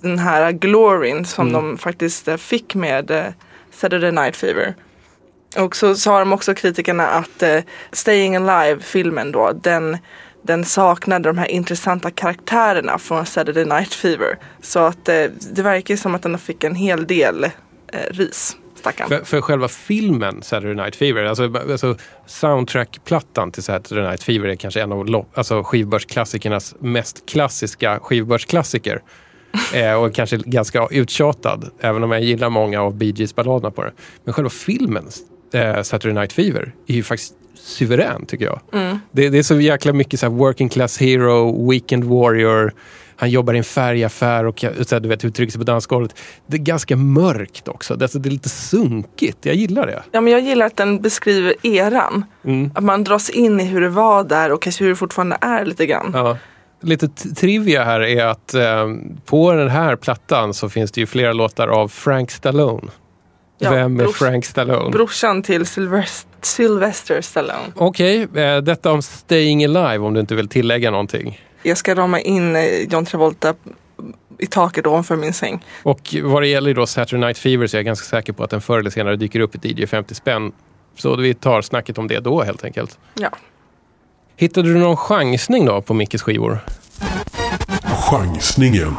den 0.01 0.19
här 0.19 0.53
gloryn 0.53 1.25
som 1.25 1.53
de 1.53 1.79
faktiskt 1.79 2.29
eh, 2.29 2.37
fick 2.37 2.75
med 2.75 3.11
eh, 3.11 3.25
Saturday 3.81 4.13
Night 4.13 4.37
Fever. 4.37 4.75
Och 5.57 5.77
så 5.77 5.95
sa 5.95 6.19
de 6.19 6.33
också 6.33 6.55
kritikerna 6.55 7.07
att 7.07 7.43
eh, 7.43 7.61
Staying 7.93 8.37
Alive-filmen 8.37 9.33
då, 9.33 9.53
den, 9.53 9.99
den 10.43 10.65
saknade 10.65 11.29
de 11.29 11.39
här 11.39 11.47
intressanta 11.47 12.11
karaktärerna 12.11 12.99
från 12.99 13.27
Saturday 13.27 13.65
Night 13.65 13.95
Fever. 13.95 14.39
Så 14.63 14.79
att 14.79 15.09
eh, 15.09 15.25
det 15.53 15.63
verkar 15.63 15.97
som 15.97 16.15
att 16.15 16.23
den 16.23 16.39
fick 16.39 16.65
en 16.65 16.75
hel 16.75 17.07
del 17.07 17.45
eh, 17.45 17.51
ris, 18.11 18.57
stackarn. 18.75 19.09
För, 19.09 19.25
för 19.25 19.41
själva 19.41 19.69
filmen 19.69 20.43
Saturday 20.43 20.75
Night 20.75 20.97
Fever, 20.97 21.25
alltså, 21.25 21.57
alltså 21.71 21.97
soundtrackplattan 22.27 23.53
till 23.53 23.63
Saturday 23.63 24.09
Night 24.09 24.23
Fever 24.23 24.49
är 24.49 24.57
kanske 24.57 24.83
en 24.83 24.93
av 24.93 25.27
alltså, 25.35 25.63
skivbörsklassikernas 25.63 26.75
mest 26.79 27.29
klassiska 27.29 27.99
skivbörsklassiker 28.03 29.03
eh, 29.75 29.95
och 29.95 30.15
kanske 30.15 30.37
ganska 30.37 30.89
uttjatad, 30.91 31.71
även 31.81 32.05
om 32.05 32.13
jag 32.13 32.23
gillar 32.23 32.51
många 32.51 32.83
av 32.83 32.95
Bee 32.95 33.13
Gees 33.17 33.35
balladerna 33.35 33.71
på 33.71 33.85
det. 33.85 33.93
Men 34.25 34.35
själva 34.35 34.51
filmen, 34.51 35.05
eh, 35.53 35.83
Saturday 35.83 36.15
Night 36.15 36.33
Fever, 36.33 36.73
är 36.87 36.95
ju 36.95 37.03
faktiskt 37.03 37.35
suverän 37.55 38.27
tycker 38.27 38.45
jag. 38.45 38.61
Det, 39.13 39.29
det 39.29 39.39
är 39.39 39.43
så 39.43 39.61
jäkla 39.61 39.93
mycket 39.93 40.21
så 40.21 40.27
här 40.27 40.35
working 40.35 40.69
class 40.69 40.99
hero, 40.99 41.71
weekend 41.71 42.05
warrior, 42.05 42.73
han 43.21 43.31
jobbar 43.31 43.55
i 43.55 43.59
en 43.59 43.65
färgaffär 43.65 44.45
och 44.45 44.61
så 44.61 44.95
här, 44.95 45.01
du 45.01 45.09
vet, 45.09 45.25
uttrycker 45.25 45.53
sig 45.53 45.59
på 45.59 45.65
dansgolvet. 45.65 46.15
Det 46.47 46.57
är 46.57 46.61
ganska 46.61 46.97
mörkt 46.97 47.69
också. 47.69 47.97
Det, 47.97 48.05
alltså, 48.05 48.19
det 48.19 48.29
är 48.29 48.31
lite 48.31 48.49
sunkigt. 48.49 49.47
Jag 49.47 49.55
gillar 49.55 49.87
det. 49.87 50.03
Ja, 50.13 50.21
men 50.21 50.33
jag 50.33 50.43
gillar 50.43 50.67
att 50.67 50.77
den 50.77 51.01
beskriver 51.01 51.55
eran. 51.63 52.25
Mm. 52.45 52.71
Att 52.75 52.85
man 52.85 53.05
dras 53.05 53.31
in 53.31 53.61
i 53.61 53.65
hur 53.65 53.81
det 53.81 53.89
var 53.89 54.25
där 54.25 54.53
och 54.53 54.63
kanske 54.63 54.85
hur 54.85 54.91
det 54.91 54.97
fortfarande 54.97 55.39
är 55.41 55.65
lite 55.65 55.87
grann. 55.87 56.11
Ja. 56.15 56.39
Lite 56.81 57.09
trivia 57.09 57.85
här 57.85 58.01
är 58.01 58.25
att 58.25 58.55
eh, 58.55 58.87
på 59.25 59.53
den 59.53 59.69
här 59.69 59.97
plattan 59.97 60.55
så 60.55 60.69
finns 60.69 60.93
det 60.93 61.01
ju 61.01 61.07
flera 61.07 61.33
låtar 61.33 61.69
av 61.69 61.89
Frank 61.89 62.31
Stallone. 62.31 62.89
Ja, 63.59 63.71
Vem 63.71 64.01
är 64.01 64.05
brors- 64.05 64.13
Frank 64.13 64.45
Stallone? 64.45 64.91
Brorsan 64.91 65.43
till 65.43 65.67
Sylvester, 65.67 66.31
Sylvester 66.43 67.21
Stallone. 67.21 67.73
Okej, 67.77 68.29
eh, 68.35 68.57
detta 68.59 68.93
om 68.93 69.03
Staying 69.03 69.65
Alive 69.65 69.99
om 70.05 70.15
du 70.15 70.21
inte 70.21 70.35
vill 70.35 70.49
tillägga 70.49 70.91
någonting. 70.91 71.41
Jag 71.63 71.79
ska 71.79 71.95
rama 71.95 72.21
in 72.21 72.57
eh, 72.57 72.63
John 72.91 73.05
Travolta 73.07 73.55
i 74.39 74.47
taket 74.47 74.87
ovanför 74.87 75.17
min 75.17 75.33
säng. 75.33 75.65
Och 75.83 76.15
vad 76.23 76.43
det 76.43 76.49
gäller 76.49 76.75
då 76.75 76.87
Saturday 76.87 77.21
Night 77.27 77.39
Fever 77.39 77.67
så 77.67 77.77
är 77.77 77.79
jag 77.79 77.87
ganska 77.87 78.05
säker 78.07 78.33
på 78.33 78.45
att 78.45 78.51
den 78.51 78.61
förr 78.61 78.79
eller 78.79 78.91
senare 78.91 79.17
dyker 79.17 79.41
upp 79.41 79.65
i 79.65 79.69
DJ 79.83 79.87
50 79.87 80.15
spänn. 80.15 80.53
Så 80.97 81.17
vi 81.17 81.35
tar 81.35 81.63
snacket 81.63 81.99
om 81.99 82.09
det 82.09 82.21
då 82.21 82.43
helt 82.43 82.65
enkelt. 82.65 82.99
Ja. 83.15 83.29
Hittade 84.41 84.69
du 84.73 84.79
någon 84.79 84.97
chansning 84.97 85.65
då 85.67 85.83
på 85.83 85.95
Mickes 85.95 86.23
skivor? 86.23 86.59
Chansningen. 88.11 88.97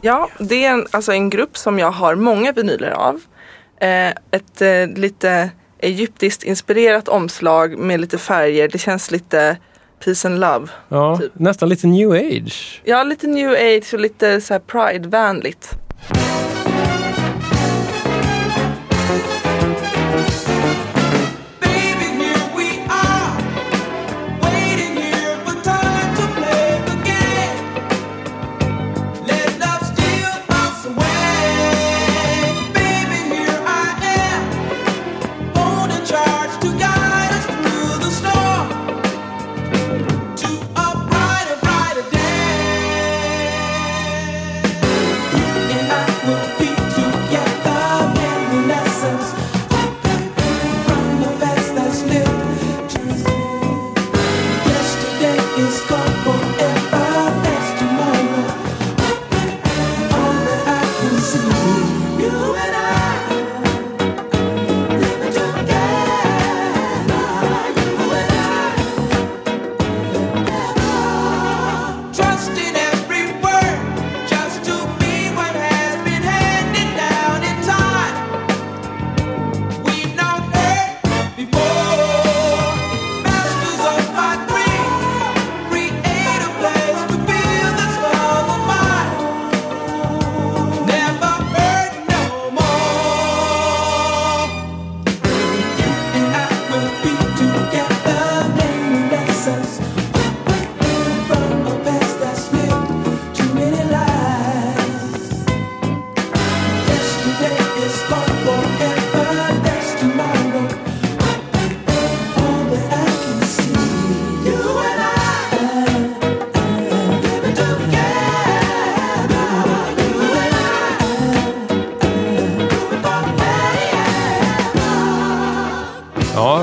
Ja, 0.00 0.28
det 0.38 0.64
är 0.64 0.70
en, 0.72 0.86
alltså 0.90 1.12
en 1.12 1.30
grupp 1.30 1.56
som 1.56 1.78
jag 1.78 1.90
har 1.90 2.14
många 2.14 2.52
vinyler 2.52 2.90
av. 2.90 3.20
Eh, 3.80 4.08
ett 4.08 4.62
eh, 4.62 4.86
lite 5.00 5.50
egyptiskt 5.78 6.42
inspirerat 6.42 7.08
omslag 7.08 7.78
med 7.78 8.00
lite 8.00 8.18
färger. 8.18 8.68
Det 8.68 8.78
känns 8.78 9.10
lite 9.10 9.56
peace 10.04 10.28
and 10.28 10.40
love. 10.40 10.66
Ja, 10.88 11.18
Typ. 11.18 11.32
nästan 11.34 11.68
lite 11.68 11.86
new 11.86 12.10
age. 12.12 12.80
Ja, 12.84 13.02
lite 13.02 13.26
new 13.26 13.50
age 13.50 13.94
och 13.94 14.00
lite 14.00 14.40
så 14.40 14.54
här 14.54 14.60
pride-vänligt. 14.60 15.70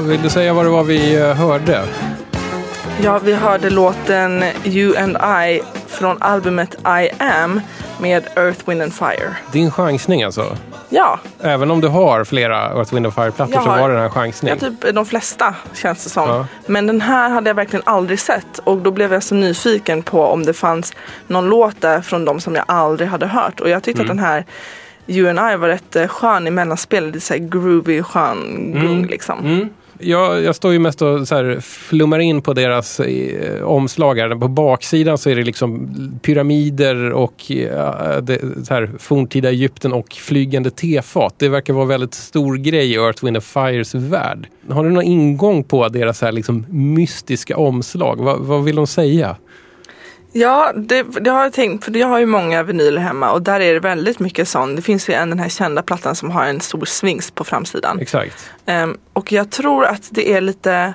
Vill 0.07 0.21
du 0.21 0.29
säga 0.29 0.53
vad 0.53 0.65
det 0.65 0.69
var 0.69 0.83
vi 0.83 1.15
eh, 1.15 1.33
hörde? 1.35 1.83
Ja, 3.03 3.19
vi 3.23 3.33
hörde 3.33 3.69
låten 3.69 4.43
You 4.65 4.97
and 4.97 5.17
I 5.47 5.61
från 5.87 6.21
albumet 6.21 6.75
I 7.01 7.09
am 7.23 7.61
med 8.01 8.23
Earth, 8.35 8.69
Wind 8.69 8.81
and 8.81 8.93
Fire. 8.93 9.35
Din 9.51 9.71
chansning 9.71 10.23
alltså? 10.23 10.57
Ja, 10.89 11.19
Även 11.41 11.71
om 11.71 11.81
du 11.81 11.87
har 11.87 12.23
flera 12.23 12.57
Earth, 12.69 12.93
Wind 12.93 13.13
Fire-plattor 13.13 13.55
Jag 13.55 13.63
så 13.63 13.69
var 13.69 13.87
det 13.89 13.93
den 13.95 14.03
här 14.03 14.09
chansning? 14.09 14.53
ja, 14.61 14.69
typ 14.69 14.95
de 14.95 15.05
flesta 15.05 15.55
känns 15.73 16.03
det 16.03 16.09
som. 16.09 16.29
Ja. 16.29 16.45
Men 16.65 16.87
den 16.87 17.01
här 17.01 17.29
hade 17.29 17.49
jag 17.49 17.55
verkligen 17.55 17.83
aldrig 17.85 18.19
sett 18.19 18.57
och 18.63 18.77
då 18.77 18.91
blev 18.91 19.13
jag 19.13 19.23
så 19.23 19.35
nyfiken 19.35 20.03
på 20.03 20.23
om 20.23 20.45
det 20.45 20.53
fanns 20.53 20.93
någon 21.27 21.49
låt 21.49 21.81
där 21.81 22.01
från 22.01 22.25
dem 22.25 22.39
som 22.39 22.55
jag 22.55 22.65
aldrig 22.67 23.09
hade 23.09 23.27
hört. 23.27 23.59
Och 23.59 23.69
jag 23.69 23.83
tyckte 23.83 24.01
Mm. 24.01 24.11
att 24.11 24.17
den 24.17 24.25
här 24.25 24.45
You 25.07 25.29
and 25.29 25.53
I 25.53 25.55
var 25.57 25.67
rätt 25.67 25.95
eh, 25.95 26.07
skön 26.07 26.47
i 26.47 26.51
mellanspelet. 26.51 27.13
Lite 27.13 27.25
såhär 27.25 27.39
groovy, 27.41 28.03
skön 28.03 28.71
gung 28.81 29.05
liksom. 29.07 29.39
Mm. 29.39 29.69
Jag, 29.99 30.43
jag 30.43 30.55
står 30.55 30.73
ju 30.73 30.79
mest 30.79 31.01
och 31.01 31.27
så 31.27 31.35
här 31.35 31.59
flummar 31.61 32.19
in 32.19 32.41
på 32.41 32.53
deras 32.53 32.99
eh, 32.99 33.63
omslag. 33.63 34.19
Här. 34.19 34.35
På 34.35 34.47
baksidan 34.47 35.17
så 35.17 35.29
är 35.29 35.35
det 35.35 35.43
liksom 35.43 35.89
pyramider 36.21 37.11
och 37.11 37.51
eh, 37.51 38.21
det, 38.21 38.39
så 38.67 38.73
här, 38.73 38.91
forntida 38.99 39.49
Egypten 39.49 39.93
och 39.93 40.13
flygande 40.13 40.69
tefat. 40.69 41.35
Det 41.37 41.49
verkar 41.49 41.73
vara 41.73 41.85
väldigt 41.85 42.13
stor 42.13 42.55
grej 42.57 42.91
i 42.91 42.95
Earth, 42.95 43.25
Wind 43.25 43.43
Fires 43.43 43.95
värld. 43.95 44.47
Har 44.69 44.83
du 44.83 44.89
någon 44.89 45.03
ingång 45.03 45.63
på 45.63 45.89
deras 45.89 46.21
här 46.21 46.31
liksom 46.31 46.65
mystiska 46.69 47.57
omslag? 47.57 48.23
Va, 48.23 48.37
vad 48.39 48.63
vill 48.63 48.75
de 48.75 48.87
säga? 48.87 49.35
Ja, 50.39 50.71
det, 50.75 51.03
det 51.03 51.29
har 51.29 51.43
jag 51.43 51.53
tänkt, 51.53 51.85
för 51.85 51.97
jag 51.97 52.07
har 52.07 52.19
ju 52.19 52.25
många 52.25 52.63
vinyler 52.63 53.01
hemma 53.01 53.31
och 53.31 53.41
där 53.41 53.59
är 53.59 53.73
det 53.73 53.79
väldigt 53.79 54.19
mycket 54.19 54.47
sån. 54.47 54.75
Det 54.75 54.81
finns 54.81 55.09
ju 55.09 55.13
en 55.13 55.29
den 55.29 55.39
här 55.39 55.49
kända 55.49 55.81
plattan 55.81 56.15
som 56.15 56.31
har 56.31 56.45
en 56.45 56.61
stor 56.61 56.85
svings 56.85 57.31
på 57.31 57.43
framsidan. 57.43 57.99
Exakt. 57.99 58.51
Ehm, 58.65 58.97
och 59.13 59.31
jag 59.31 59.51
tror 59.51 59.85
att 59.85 60.07
det 60.11 60.33
är 60.33 60.41
lite, 60.41 60.93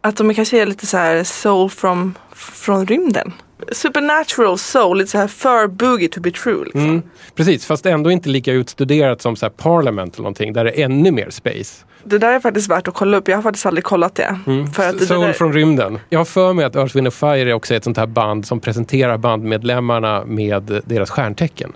att 0.00 0.16
de 0.16 0.34
kanske 0.34 0.62
är 0.62 0.66
lite 0.66 0.86
så 0.86 0.96
här 0.96 1.24
soul 1.24 1.70
from, 1.70 2.14
från 2.34 2.86
rymden. 2.86 3.32
Supernatural 3.72 4.58
soul, 4.58 4.98
lite 4.98 5.10
så 5.10 5.18
här 5.18 5.26
för 5.26 5.66
boogie 5.66 6.08
to 6.08 6.20
be 6.20 6.30
true. 6.30 6.64
Liksom. 6.64 6.80
Mm. 6.80 7.02
Precis, 7.34 7.66
fast 7.66 7.86
ändå 7.86 8.10
inte 8.10 8.28
lika 8.28 8.52
utstuderat 8.52 9.22
som 9.22 9.36
så 9.36 9.46
här 9.46 9.50
Parliament 9.50 10.14
eller 10.14 10.22
någonting 10.22 10.52
där 10.52 10.64
det 10.64 10.80
är 10.80 10.84
ännu 10.84 11.10
mer 11.10 11.30
space. 11.30 11.84
Det 12.04 12.18
där 12.18 12.32
är 12.32 12.40
faktiskt 12.40 12.70
värt 12.70 12.88
att 12.88 12.94
kolla 12.94 13.16
upp. 13.16 13.28
Jag 13.28 13.36
har 13.36 13.42
faktiskt 13.42 13.66
aldrig 13.66 13.84
kollat 13.84 14.14
det. 14.14 14.38
För 14.74 14.88
att 14.88 15.02
Soul 15.02 15.20
där, 15.20 15.32
från 15.32 15.52
rymden. 15.52 15.98
Jag 16.08 16.20
har 16.20 16.24
för 16.24 16.52
mig 16.52 16.64
att 16.64 16.76
Earth, 16.76 16.96
Wind 16.96 17.12
Fire 17.12 17.50
är 17.50 17.52
också 17.52 17.74
ett 17.74 17.84
sånt 17.84 17.96
här 17.96 18.06
band 18.06 18.46
som 18.46 18.60
presenterar 18.60 19.18
bandmedlemmarna 19.18 20.24
med 20.24 20.82
deras 20.86 21.10
stjärntecken. 21.10 21.72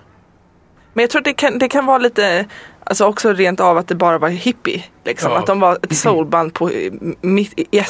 Men 0.92 1.02
jag 1.02 1.10
tror 1.10 1.20
att 1.20 1.24
det 1.24 1.32
kan, 1.32 1.58
det 1.58 1.68
kan 1.68 1.86
vara 1.86 1.98
lite, 1.98 2.46
alltså 2.84 3.04
också 3.04 3.32
rent 3.32 3.60
av 3.60 3.78
att 3.78 3.88
det 3.88 3.94
bara 3.94 4.18
var 4.18 4.28
hippie. 4.28 4.84
Liksom. 5.04 5.32
Ja. 5.32 5.38
Att 5.38 5.46
de 5.46 5.60
var 5.60 5.78
ett 5.82 5.96
soulband 5.96 6.54
på 6.54 6.70
mitt 7.20 7.58
i 7.58 7.82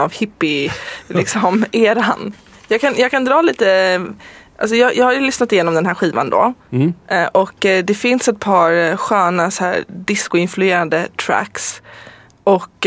av 0.00 0.12
hippie 0.12 0.72
liksom, 1.08 1.64
eran. 1.72 2.32
Jag 2.74 2.80
kan, 2.80 2.94
jag 2.96 3.10
kan 3.10 3.24
dra 3.24 3.42
lite, 3.42 4.00
alltså 4.58 4.76
jag, 4.76 4.96
jag 4.96 5.04
har 5.04 5.12
ju 5.12 5.20
lyssnat 5.20 5.52
igenom 5.52 5.74
den 5.74 5.86
här 5.86 5.94
skivan 5.94 6.30
då. 6.30 6.54
Mm. 6.72 6.94
Eh, 7.08 7.26
och 7.26 7.66
eh, 7.66 7.84
det 7.84 7.94
finns 7.94 8.28
ett 8.28 8.40
par 8.40 8.72
eh, 8.72 8.96
sköna 8.96 9.50
så 9.50 9.64
här 9.64 9.84
disco-influerade 9.88 11.08
tracks. 11.26 11.82
Och 12.44 12.86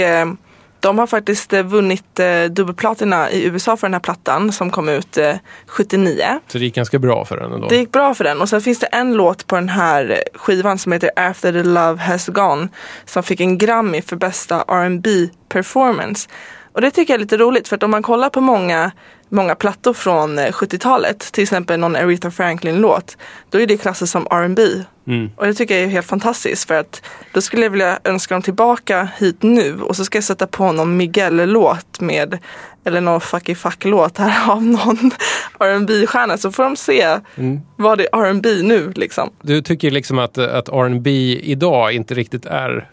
de 0.79 1.00
har 1.00 1.08
faktiskt 1.08 1.53
vunnit 1.53 2.20
dubbelplatina 2.50 3.32
i 3.32 3.46
USA 3.46 3.77
för 3.77 3.88
den 3.88 3.94
här 3.94 4.00
plattan 4.00 4.51
som 4.51 4.72
kom 4.72 4.89
ut 4.89 5.17
eh, 5.17 5.36
79. 5.67 6.39
Så 6.48 6.58
det 6.58 6.63
gick 6.63 6.75
ganska 6.75 7.00
bra 7.00 7.25
för 7.25 7.38
den 7.38 7.53
ändå. 7.53 7.67
Det 7.67 7.77
gick 7.77 7.91
bra 7.91 8.13
för 8.13 8.24
den 8.24 8.41
och 8.41 8.50
sen 8.50 8.62
finns 8.62 8.79
det 8.79 8.88
en 8.88 9.13
låt 9.13 9.48
på 9.48 9.56
den 9.56 9.70
här 9.70 10.24
skivan 10.34 10.77
som 10.77 10.91
heter 10.91 11.12
After 11.15 11.51
the 11.51 11.63
Love 11.63 12.01
Has 12.01 12.27
Gone 12.27 12.67
som 13.06 13.24
fick 13.24 13.39
en 13.39 13.58
Grammy 13.58 14.01
för 14.01 14.15
bästa 14.15 14.63
R&B 14.67 15.10
performance. 15.50 16.29
Och 16.77 16.82
det 16.82 16.91
tycker 16.91 17.13
jag 17.13 17.17
är 17.17 17.22
lite 17.22 17.38
roligt 17.38 17.67
för 17.67 17.75
att 17.75 17.84
om 17.84 17.91
man 17.91 18.03
kollar 18.03 18.29
på 18.29 18.41
många, 18.41 18.91
många 19.29 19.55
plattor 19.55 19.93
från 19.93 20.39
eh, 20.39 20.51
70-talet, 20.51 21.19
till 21.31 21.43
exempel 21.43 21.79
någon 21.79 21.96
Aretha 21.96 22.31
Franklin-låt, 22.31 23.17
då 23.50 23.60
är 23.62 23.67
det 23.67 23.77
klassat 23.77 24.10
som 24.10 24.27
R&B. 24.31 24.62
Mm. 25.07 25.29
Och 25.36 25.46
det 25.46 25.53
tycker 25.53 25.75
jag 25.75 25.84
är 25.84 25.88
helt 25.88 26.07
fantastiskt 26.07 26.67
för 26.67 26.74
att 26.79 27.01
då 27.34 27.41
skulle 27.41 27.63
jag 27.63 27.69
vilja 27.69 28.00
önska 28.03 28.36
dem 28.36 28.41
tillbaka 28.41 29.10
hit 29.17 29.43
nu 29.43 29.81
och 29.81 29.96
så 29.96 30.05
ska 30.05 30.17
jag 30.17 30.24
sätta 30.24 30.48
på 30.48 30.72
någon 30.72 30.98
Miguel-låt 30.98 32.00
med 32.00 32.38
eller 32.86 33.01
någon 33.01 33.22
fucky 33.22 33.55
fuck-låt 33.55 34.17
här 34.17 34.51
av 34.51 34.63
någon 34.63 35.12
rb 35.60 36.07
stjärna 36.10 36.38
så 36.38 36.51
får 36.51 36.63
de 36.63 36.75
se 36.75 37.19
Mm. 37.36 37.60
vad 37.75 37.98
det 37.98 38.07
är 38.13 38.22
R&B 38.25 38.50
nu 38.63 38.91
liksom. 38.96 39.29
Du 39.41 39.62
tycker 39.62 39.91
liksom 39.91 40.19
att, 40.19 40.38
att 40.38 40.69
R&B 40.69 41.10
idag 41.43 41.91
inte 41.91 42.13
riktigt 42.13 42.46
är 42.46 42.89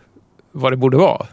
vad 0.52 0.72
det 0.72 0.76
borde 0.76 0.96
vara? 0.96 1.26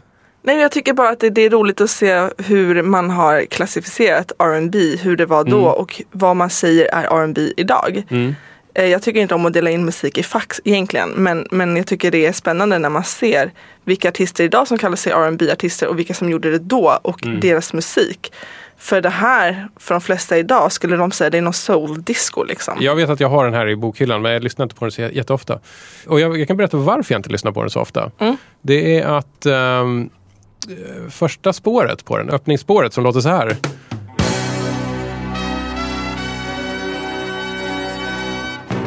Nej, 0.44 0.60
jag 0.60 0.72
tycker 0.72 0.92
bara 0.92 1.08
att 1.08 1.20
det, 1.20 1.30
det 1.30 1.42
är 1.42 1.50
roligt 1.50 1.80
att 1.80 1.90
se 1.90 2.28
hur 2.38 2.82
man 2.82 3.10
har 3.10 3.44
klassificerat 3.44 4.32
R&B, 4.38 4.78
hur 5.02 5.16
det 5.16 5.26
var 5.26 5.44
då 5.44 5.58
Mm. 5.58 5.70
och 5.80 6.02
vad 6.10 6.36
man 6.36 6.50
säger 6.50 6.84
är 6.94 7.02
R&B 7.22 7.52
idag. 7.56 8.02
Mm. 8.10 8.34
Eh, 8.74 8.84
Jag 8.86 9.02
tycker 9.02 9.20
inte 9.20 9.34
om 9.34 9.46
att 9.46 9.52
dela 9.52 9.70
in 9.70 9.84
musik 9.84 10.18
i 10.18 10.22
fack 10.22 10.52
egentligen, 10.64 11.08
men, 11.10 11.46
men 11.50 11.76
jag 11.76 11.86
tycker 11.86 12.10
det 12.10 12.26
är 12.26 12.32
spännande 12.32 12.78
när 12.78 12.88
man 12.90 13.04
ser 13.04 13.50
vilka 13.84 14.08
artister 14.08 14.44
idag 14.44 14.68
som 14.68 14.78
kallar 14.78 14.96
sig 14.96 15.12
rb 15.12 15.42
artister 15.52 15.86
och 15.88 15.98
vilka 15.98 16.14
som 16.14 16.28
gjorde 16.30 16.50
det 16.50 16.58
då 16.58 16.98
och 17.02 17.24
Mm. 17.24 17.40
deras 17.40 17.72
musik. 17.72 18.32
För 18.78 19.00
det 19.00 19.08
här, 19.10 19.68
för 19.76 19.94
de 19.94 20.00
flesta 20.00 20.38
idag, 20.38 20.72
skulle 20.72 20.96
de 20.96 21.10
säga 21.12 21.30
det 21.30 21.38
är 21.38 21.42
någon 21.42 21.52
soul-disco 21.52 22.44
liksom. 22.44 22.74
Jag 22.80 22.96
vet 22.96 23.10
att 23.10 23.20
jag 23.20 23.28
har 23.28 23.44
den 23.44 23.54
här 23.54 23.68
i 23.68 23.76
bokhyllan 23.76 24.22
men 24.22 24.32
jag 24.32 24.42
lyssnar 24.42 24.62
inte 24.62 24.74
på 24.74 24.84
den 24.84 24.92
så 24.92 25.02
jätteofta. 25.02 25.58
Och 26.06 26.20
jag, 26.20 26.38
jag 26.40 26.48
kan 26.48 26.56
berätta 26.56 26.76
varför 26.76 27.14
jag 27.14 27.18
inte 27.18 27.30
lyssnar 27.30 27.52
på 27.52 27.60
den 27.60 27.70
så 27.70 27.80
ofta. 27.80 28.10
Mm. 28.18 28.36
Det 28.62 28.98
är 28.98 29.06
att 29.06 29.46
eh, 29.46 29.84
första 31.10 31.52
spåret 31.52 32.04
på 32.04 32.18
den, 32.18 32.30
öppningsspåret 32.30 32.92
som 32.92 33.04
låter 33.04 33.20
så 33.20 33.28
här. 33.28 33.56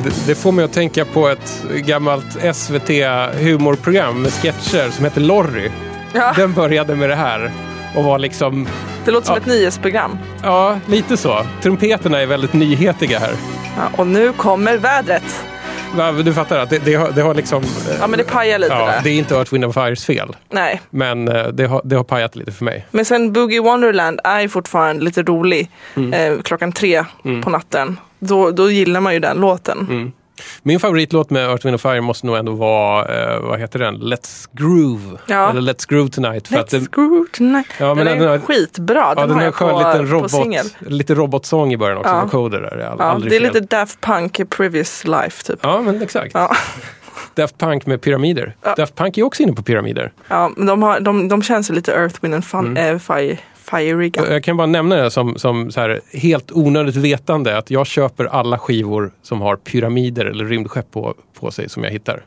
Det, 0.04 0.28
det 0.28 0.36
får 0.36 0.52
mig 0.52 0.66
att 0.66 0.74
tänka 0.74 1.06
på 1.06 1.28
ett 1.28 1.64
gammalt 1.86 2.38
SVT-humorprogram 2.56 4.22
med 4.22 4.34
sketcher 4.34 4.92
som 4.92 5.06
heter 5.06 5.22
Lorry. 5.22 5.72
Ja, 6.14 6.34
Den 6.38 6.54
började 6.54 6.96
med 6.96 7.10
det 7.10 7.16
här 7.16 7.52
och 7.96 8.04
var 8.04 8.20
liksom, 8.20 8.68
det 9.06 9.12
låter 9.12 9.26
som 9.26 9.36
ja. 9.36 9.42
ett 9.42 9.46
nyhetsprogram. 9.48 10.18
ja, 10.44 10.80
lite 10.88 11.18
så. 11.18 11.46
Trumpeterna 11.62 12.22
är 12.22 12.26
väldigt 12.26 12.54
nyhetiga 12.54 13.20
här. 13.20 13.34
Ja, 13.78 13.90
och 13.98 14.08
nu 14.08 14.34
kommer 14.34 14.78
vädret. 14.78 15.46
Du 16.24 16.34
fattar 16.34 16.60
att 16.60 16.70
det, 16.70 16.86
det, 16.86 16.96
har, 16.96 17.12
det 17.12 17.22
har 17.22 17.34
liksom... 17.34 17.64
eh, 17.64 17.70
Ja 18.00 18.08
men 18.08 18.18
det 18.18 18.24
pajar 18.24 18.60
lite 18.60 18.74
ja, 18.74 18.86
där. 18.86 19.02
det 19.04 19.10
är 19.10 19.18
inte 19.18 19.36
Earth, 19.36 19.54
Wind 19.54 19.74
Fires 19.74 20.06
fel. 20.06 20.36
Nej. 20.50 20.82
Men 20.90 21.28
eh, 21.28 21.48
det 21.48 21.66
har, 21.66 21.82
det 21.84 21.96
har 21.96 22.04
pajat 22.04 22.36
lite 22.36 22.52
för 22.52 22.66
mig. 22.66 22.86
Men 22.92 23.06
sen 23.06 23.34
Boogie 23.34 23.62
Wonderland 23.62 24.20
är 24.24 24.48
fortfarande 24.48 25.04
lite 25.06 25.24
rolig 25.24 25.72
Mm. 25.96 26.14
eh, 26.34 26.42
klockan 26.42 26.72
tre 26.72 27.06
på 27.44 27.50
natten. 27.50 28.00
Då, 28.20 28.52
då 28.52 28.70
gillar 28.72 29.00
man 29.02 29.14
ju 29.14 29.20
den 29.20 29.38
låten. 29.38 29.88
Mm. 29.90 30.12
Min 30.64 30.80
favoritlåt 30.80 31.30
med 31.30 31.50
Earth, 31.50 31.66
Wind 31.66 31.82
Fire 31.82 32.02
måste 32.02 32.26
nog 32.28 32.38
ändå 32.38 32.52
vara, 32.52 33.34
eh, 33.34 33.40
vad 33.42 33.60
heter 33.60 33.80
den? 33.80 33.96
Let's 33.98 34.48
Groove. 34.52 35.18
Ja. 35.26 35.50
Eller 35.50 35.74
Let's 35.74 35.86
Groove 35.90 36.10
Tonight. 36.10 36.48
För 36.48 36.56
Let's 36.56 36.68
det, 36.72 36.92
groove 36.92 37.26
tonight. 37.32 37.68
Ja, 37.80 37.96
men 37.96 38.06
den, 38.06 38.18
den 38.20 38.28
är 38.28 38.32
har- 38.32 38.40
skitbra. 38.40 38.96
ja, 38.96 39.16
Den, 39.16 39.28
den 39.30 39.38
har 39.38 39.44
jag 39.44 39.56
skön 39.56 39.70
på, 39.70 39.78
liten 39.78 40.08
robot, 40.08 40.66
lite 40.80 41.14
robotsång 41.16 41.74
i 41.74 41.78
början 41.78 41.98
också. 41.98 42.10
Ja. 42.12 42.22
Vocoder 42.24 42.62
där. 42.62 42.78
Det 42.78 42.84
är 42.84 42.88
all- 42.88 42.98
Ja, 43.00 43.18
det 43.30 43.36
är 43.36 43.40
fel. 43.40 43.54
lite 43.54 43.60
Daft 43.60 44.02
Punk 44.02 44.50
Previous 44.50 45.04
Life 45.08 45.44
typ. 45.44 45.60
Ja, 45.64 45.82
men 45.82 46.02
exakt. 46.02 46.32
Ja. 46.34 46.56
Daft 47.36 47.58
Punk 47.58 47.86
med 47.86 48.02
pyramider. 48.02 48.56
Ja. 48.62 48.74
Daft 48.78 48.96
Punk 48.96 49.18
är 49.18 49.24
också 49.24 49.44
inne 49.44 49.54
på 49.54 49.64
pyramider. 49.64 50.12
Ja, 50.28 50.52
men 50.58 50.66
de, 50.68 50.84
har, 50.84 51.00
de, 51.00 51.28
de 51.28 51.42
känns 51.44 51.70
lite 51.70 51.92
Earth, 51.94 52.16
Wind 52.22 52.34
and 52.34 52.46
fun, 52.46 52.66
Mm. 52.78 52.94
eh, 52.96 53.00
fire, 53.00 53.38
Fireiga. 53.70 54.34
Jag 54.34 54.44
kan 54.44 54.58
bara 54.58 54.68
nämna 54.68 54.96
det 54.96 55.12
som, 55.12 55.38
som 55.38 55.72
så 55.72 55.80
här, 55.80 56.02
helt 56.14 56.52
onödigt 56.52 56.96
vetande 56.96 57.58
att 57.58 57.72
jag 57.72 57.88
köper 57.88 58.26
alla 58.26 58.60
skivor 58.60 59.12
som 59.22 59.42
har 59.42 59.56
pyramider 59.56 60.26
eller 60.26 60.46
rymdskepp 60.46 60.92
på, 60.92 61.14
på 61.40 61.52
sig 61.52 61.70
som 61.70 61.84
jag 61.84 61.92
hittar. 61.92 62.24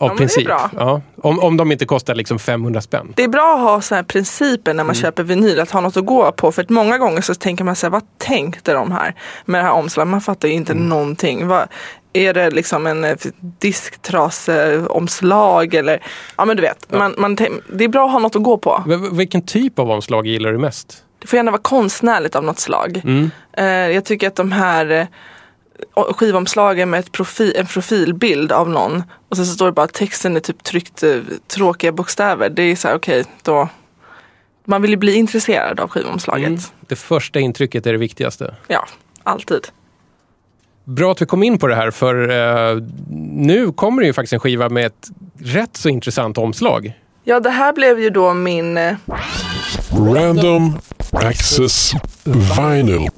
Av 0.00 0.10
Ja, 0.10 0.16
princip. 0.16 0.46
bra. 0.46 0.70
Ja, 0.76 1.00
om, 1.22 1.40
om 1.40 1.56
de 1.56 1.72
inte 1.72 1.84
kostar 1.86 2.14
liksom 2.14 2.38
500 2.38 2.80
spänn. 2.80 3.12
Det 3.16 3.24
är 3.24 3.28
bra 3.28 3.54
att 3.54 3.60
ha 3.60 3.80
så 3.80 3.94
här 3.94 4.02
principer 4.02 4.74
när 4.74 4.84
man 4.84 4.94
Mm. 4.96 5.02
köper 5.02 5.22
vinyl, 5.22 5.60
att 5.60 5.70
ha 5.70 5.80
något 5.80 5.96
att 5.96 6.06
gå 6.06 6.32
på. 6.32 6.52
För 6.52 6.62
att 6.62 6.70
många 6.70 6.98
gånger 6.98 7.20
så 7.20 7.34
tänker 7.34 7.64
man 7.64 7.76
så 7.76 7.86
här, 7.86 7.90
vad 7.90 8.02
tänkte 8.18 8.72
de 8.72 8.92
här 8.92 9.14
med 9.44 9.60
det 9.60 9.64
här 9.64 9.72
omslaget? 9.72 10.10
Man 10.10 10.20
fattar 10.20 10.48
ju 10.48 10.54
inte 10.54 10.72
Mm. 10.72 10.88
någonting. 10.88 11.46
Vad, 11.46 11.68
är 12.12 12.34
det 12.34 12.50
liksom 12.50 12.86
en 12.86 13.04
eh, 13.04 13.16
disktraseomslag 13.58 15.74
eller, 15.74 16.02
ja 16.36 16.44
men 16.44 16.56
du 16.56 16.62
vet. 16.62 16.92
Man, 16.92 17.14
man, 17.18 17.36
tänk- 17.36 17.62
det 17.72 17.84
är 17.84 17.88
bra 17.88 18.06
att 18.06 18.12
ha 18.12 18.18
något 18.18 18.36
att 18.36 18.42
gå 18.42 18.58
på. 18.58 18.84
V- 18.86 18.96
vilken 19.12 19.42
typ 19.42 19.78
av 19.78 19.90
omslag 19.90 20.26
gillar 20.26 20.52
du 20.52 20.58
mest? 20.58 21.04
Det 21.18 21.26
får 21.26 21.36
gärna 21.36 21.50
vara 21.50 21.62
konstnärligt 21.62 22.36
av 22.36 22.44
något 22.44 22.58
slag. 22.58 23.00
Mm. 23.04 23.30
Eh, 23.52 23.64
jag 23.66 24.04
tycker 24.04 24.26
att 24.26 24.36
de 24.36 24.52
här 24.52 24.90
eh, 24.90 25.06
skivomslagen 25.94 26.90
med 26.90 27.00
ett 27.00 27.12
profil, 27.12 27.52
en 27.56 27.66
profilbild 27.66 28.52
av 28.52 28.68
någon 28.68 29.02
och 29.28 29.36
sen 29.36 29.46
så 29.46 29.52
står 29.52 29.66
det 29.66 29.72
bara 29.72 29.84
att 29.84 29.92
texten 29.92 30.36
är 30.36 30.40
typ 30.40 30.62
tryckt 30.62 31.02
eh, 31.02 31.20
tråkiga 31.48 31.92
bokstäver. 31.92 32.48
Det 32.48 32.62
är 32.62 32.76
så 32.76 32.88
här, 32.88 32.94
okej, 32.94 33.24
då. 33.42 33.68
Man 34.64 34.82
vill 34.82 34.90
ju 34.90 34.96
bli 34.96 35.14
intresserad 35.14 35.80
av 35.80 35.88
skivomslaget. 35.88 36.48
Mm. 36.48 36.60
Det 36.80 36.96
första 36.96 37.40
intrycket 37.40 37.86
är 37.86 37.92
det 37.92 37.98
viktigaste. 37.98 38.54
Ja, 38.66 38.86
alltid. 39.22 39.68
Bra 40.84 41.12
att 41.12 41.22
vi 41.22 41.26
kom 41.26 41.42
in 41.42 41.58
på 41.58 41.66
det 41.66 41.74
här 41.74 41.90
för 41.90 42.30
eh, 42.30 42.82
nu 43.32 43.72
kommer 43.72 44.02
det 44.02 44.06
ju 44.06 44.12
faktiskt 44.12 44.32
en 44.32 44.40
skiva 44.40 44.68
med 44.68 44.86
ett 44.86 45.08
rätt 45.38 45.76
så 45.76 45.88
intressant 45.88 46.38
omslag. 46.38 46.92
Ja, 47.24 47.40
det 47.40 47.50
här 47.50 47.72
blev 47.72 48.00
ju 48.00 48.10
då 48.10 48.34
min... 48.34 48.76
eh, 48.76 48.96
Random 49.92 50.78
Access 51.12 51.92
Vinyl. 52.24 53.08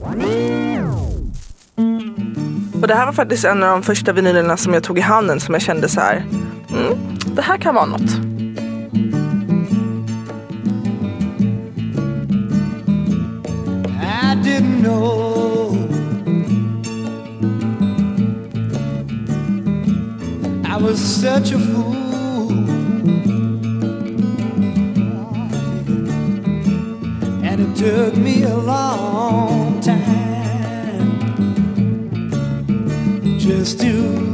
Och 2.83 2.89
det 2.89 2.95
här 2.95 3.07
var 3.07 3.13
faktiskt 3.13 3.45
en 3.45 3.63
av 3.63 3.69
de 3.69 3.83
första 3.83 4.13
vinylerna 4.13 4.57
som 4.57 4.75
jag 4.75 4.83
tog 4.83 4.99
i 4.99 5.01
handen 5.01 5.41
som 5.41 5.55
jag 5.55 5.63
kände 5.63 5.89
så 5.89 6.01
här. 6.01 6.27
Mm, 6.71 6.99
det 7.35 7.43
här 7.43 7.59
kan 7.59 7.75
vara 7.75 7.87
något. 7.87 8.11
I 14.01 14.35
didn't 14.45 14.83
know 14.83 15.23
just 33.53 33.81
to 33.81 34.32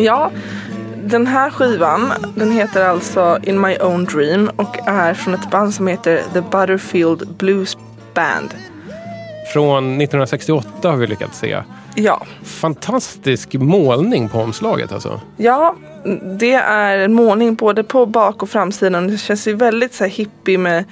Ja, 0.00 0.30
den 1.04 1.26
här 1.26 1.50
skivan 1.50 2.12
den 2.34 2.52
heter 2.52 2.84
alltså 2.84 3.38
In 3.42 3.60
My 3.60 3.76
Own 3.76 4.04
Dream 4.04 4.50
och 4.56 4.78
är 4.86 5.14
från 5.14 5.34
ett 5.34 5.50
band 5.50 5.74
som 5.74 5.86
heter 5.86 6.22
The 6.32 6.40
Butterfield 6.40 7.28
Blues 7.28 7.78
Band. 8.14 8.54
Från 9.52 9.84
1968 9.84 10.90
har 10.90 10.96
vi 10.96 11.06
lyckats 11.06 11.38
se. 11.38 11.62
Ja, 11.94 12.26
Fantastisk 12.42 13.54
målning 13.54 14.28
på 14.28 14.38
omslaget 14.38 14.92
alltså. 14.92 15.20
ja 15.36 15.76
det 16.38 16.52
är 16.54 16.98
en 16.98 17.14
målning 17.14 17.54
både 17.54 17.84
på 17.84 18.06
bak 18.06 18.42
och 18.42 18.50
framsidan. 18.50 19.08
Det 19.08 19.18
känns 19.18 19.48
ju 19.48 19.54
väldigt 19.54 19.94
så 19.94 20.04
här 20.04 20.10
hippie 20.10 20.58
med, 20.58 20.84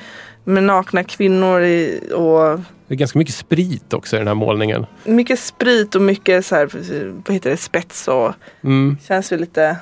med 0.44 0.62
nakna 0.62 1.04
kvinnor 1.04 1.62
i, 1.62 2.00
och 2.14 2.60
Det 2.88 2.94
är 2.94 2.96
ganska 2.98 3.18
mycket 3.18 3.34
sprit 3.34 3.92
också 3.94 4.16
i 4.16 4.18
den 4.18 4.28
här 4.28 4.34
målningen. 4.34 4.86
mycket 5.04 5.38
sprit 5.40 5.94
och 5.94 6.02
mycket 6.02 6.46
så 6.46 6.54
här, 6.54 6.68
vad 7.26 7.34
heter 7.34 7.50
det, 7.50 7.56
spets 7.56 8.08
och 8.08 8.32
Mm. 8.64 8.96
känns 9.08 9.32
ju 9.32 9.36
lite 9.36 9.76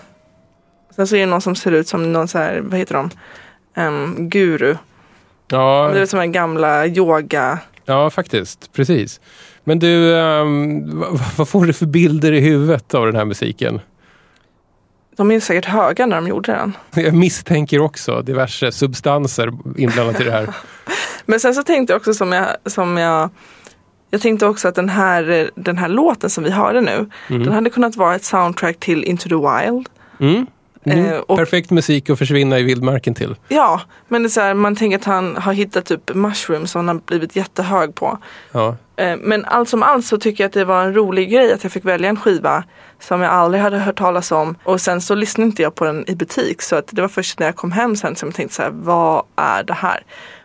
Sen 0.96 1.06
så 1.06 1.16
är 1.16 1.20
det 1.20 1.26
någon 1.26 1.40
som 1.40 1.56
ser 1.56 1.72
ut 1.72 1.88
som 1.88 2.12
någon 2.12 2.28
så 2.28 2.38
här, 2.38 2.60
vad 2.60 2.78
heter 2.78 2.94
de? 2.94 3.10
Um, 3.82 4.28
guru. 4.28 4.76
Ja, 5.48 5.90
Det 5.94 6.00
är 6.00 6.06
som 6.06 6.20
en 6.20 6.32
gamla 6.32 6.86
yoga 6.86 7.58
ja, 7.84 8.10
faktiskt. 8.10 8.72
Precis. 8.72 9.20
Men 9.64 9.78
du, 9.78 10.12
vad, 10.86 11.20
vad 11.36 11.48
får 11.48 11.66
du 11.66 11.72
för 11.72 11.86
bilder 11.86 12.32
i 12.32 12.40
huvudet 12.40 12.94
av 12.94 13.06
den 13.06 13.16
här 13.16 13.24
musiken? 13.24 13.80
De 15.16 15.30
är 15.30 15.40
säkert 15.40 15.64
höga 15.64 16.06
när 16.06 16.16
de 16.16 16.28
gjorde 16.28 16.52
den. 16.52 16.72
Jag 17.04 17.14
misstänker 17.14 17.80
också 17.80 18.22
diverse 18.22 18.72
substanser 18.72 19.52
inblandat 19.76 20.20
i 20.20 20.24
det 20.24 20.30
här. 20.30 20.48
Men 21.26 21.40
sen 21.40 21.54
så 21.54 21.62
tänkte 21.62 21.92
jag 21.92 21.98
också 21.98 22.14
som 22.14 22.32
jag, 22.32 22.46
som 22.66 22.96
jag 22.96 23.30
jag 24.10 24.20
tänkte 24.20 24.46
också 24.46 24.68
att 24.68 24.74
den 24.74 24.88
här, 24.88 25.50
den 25.54 25.78
här 25.78 25.88
låten 25.88 26.30
som 26.30 26.44
vi 26.44 26.50
hörde 26.50 26.80
nu, 26.80 27.10
den 27.28 27.52
hade 27.52 27.70
kunnat 27.70 27.96
vara 27.96 28.14
ett 28.14 28.24
soundtrack 28.24 28.80
till 28.80 29.04
Into 29.04 29.28
the 29.28 29.34
Wild. 29.34 29.88
Mm. 30.20 30.46
Mm. 30.84 31.06
Eh, 31.06 31.18
och, 31.18 31.36
Perfekt 31.38 31.70
musik 31.70 32.10
att 32.10 32.18
försvinna 32.18 32.58
i 32.58 32.62
vildmarken 32.62 33.14
till. 33.14 33.36
ja, 33.48 33.80
men 34.08 34.22
det 34.22 34.26
är 34.26 34.30
så 34.30 34.40
här, 34.40 34.54
man 34.54 34.76
tänker 34.76 34.98
att 34.98 35.04
han 35.04 35.36
har 35.36 35.52
hittat 35.52 35.84
typ 35.84 36.14
mushrooms 36.14 36.70
som 36.70 36.78
han 36.78 36.96
har 36.96 37.02
blivit 37.06 37.36
jättehög 37.36 37.94
på. 37.94 38.18
Ja. 38.52 38.76
Eh, 38.96 39.16
Men 39.16 39.44
allt 39.44 39.68
som 39.68 39.82
allt 39.82 40.06
så 40.06 40.18
tycker 40.18 40.44
jag 40.44 40.48
att 40.48 40.54
det 40.54 40.64
var 40.64 40.82
en 40.84 40.94
rolig 40.94 41.30
grej 41.30 41.52
att 41.52 41.62
jag 41.62 41.72
fick 41.72 41.84
välja 41.84 42.08
en 42.08 42.16
skiva 42.16 42.64
som 43.00 43.20
jag 43.20 43.32
aldrig 43.32 43.62
hade 43.62 43.78
hört 43.78 43.98
talas 43.98 44.32
om. 44.32 44.56
Och 44.64 44.80
sen 44.80 45.00
så 45.00 45.14
lyssnade 45.14 45.46
inte 45.46 45.62
jag 45.62 45.74
på 45.74 45.84
den 45.84 46.04
i 46.10 46.14
butik. 46.14 46.62
Så 46.62 46.76
att 46.76 46.88
det 46.92 47.00
var 47.00 47.08
först 47.08 47.38
när 47.38 47.46
jag 47.46 47.56
kom 47.56 47.72
hem 47.72 47.96
sen 47.96 48.16
som 48.16 48.28
jag 48.28 48.34
tänkte 48.34 48.54
så 48.54 48.62
här, 48.62 48.70
vad 48.72 49.22
är 49.36 49.62
det 49.62 49.74
här? 49.74 50.02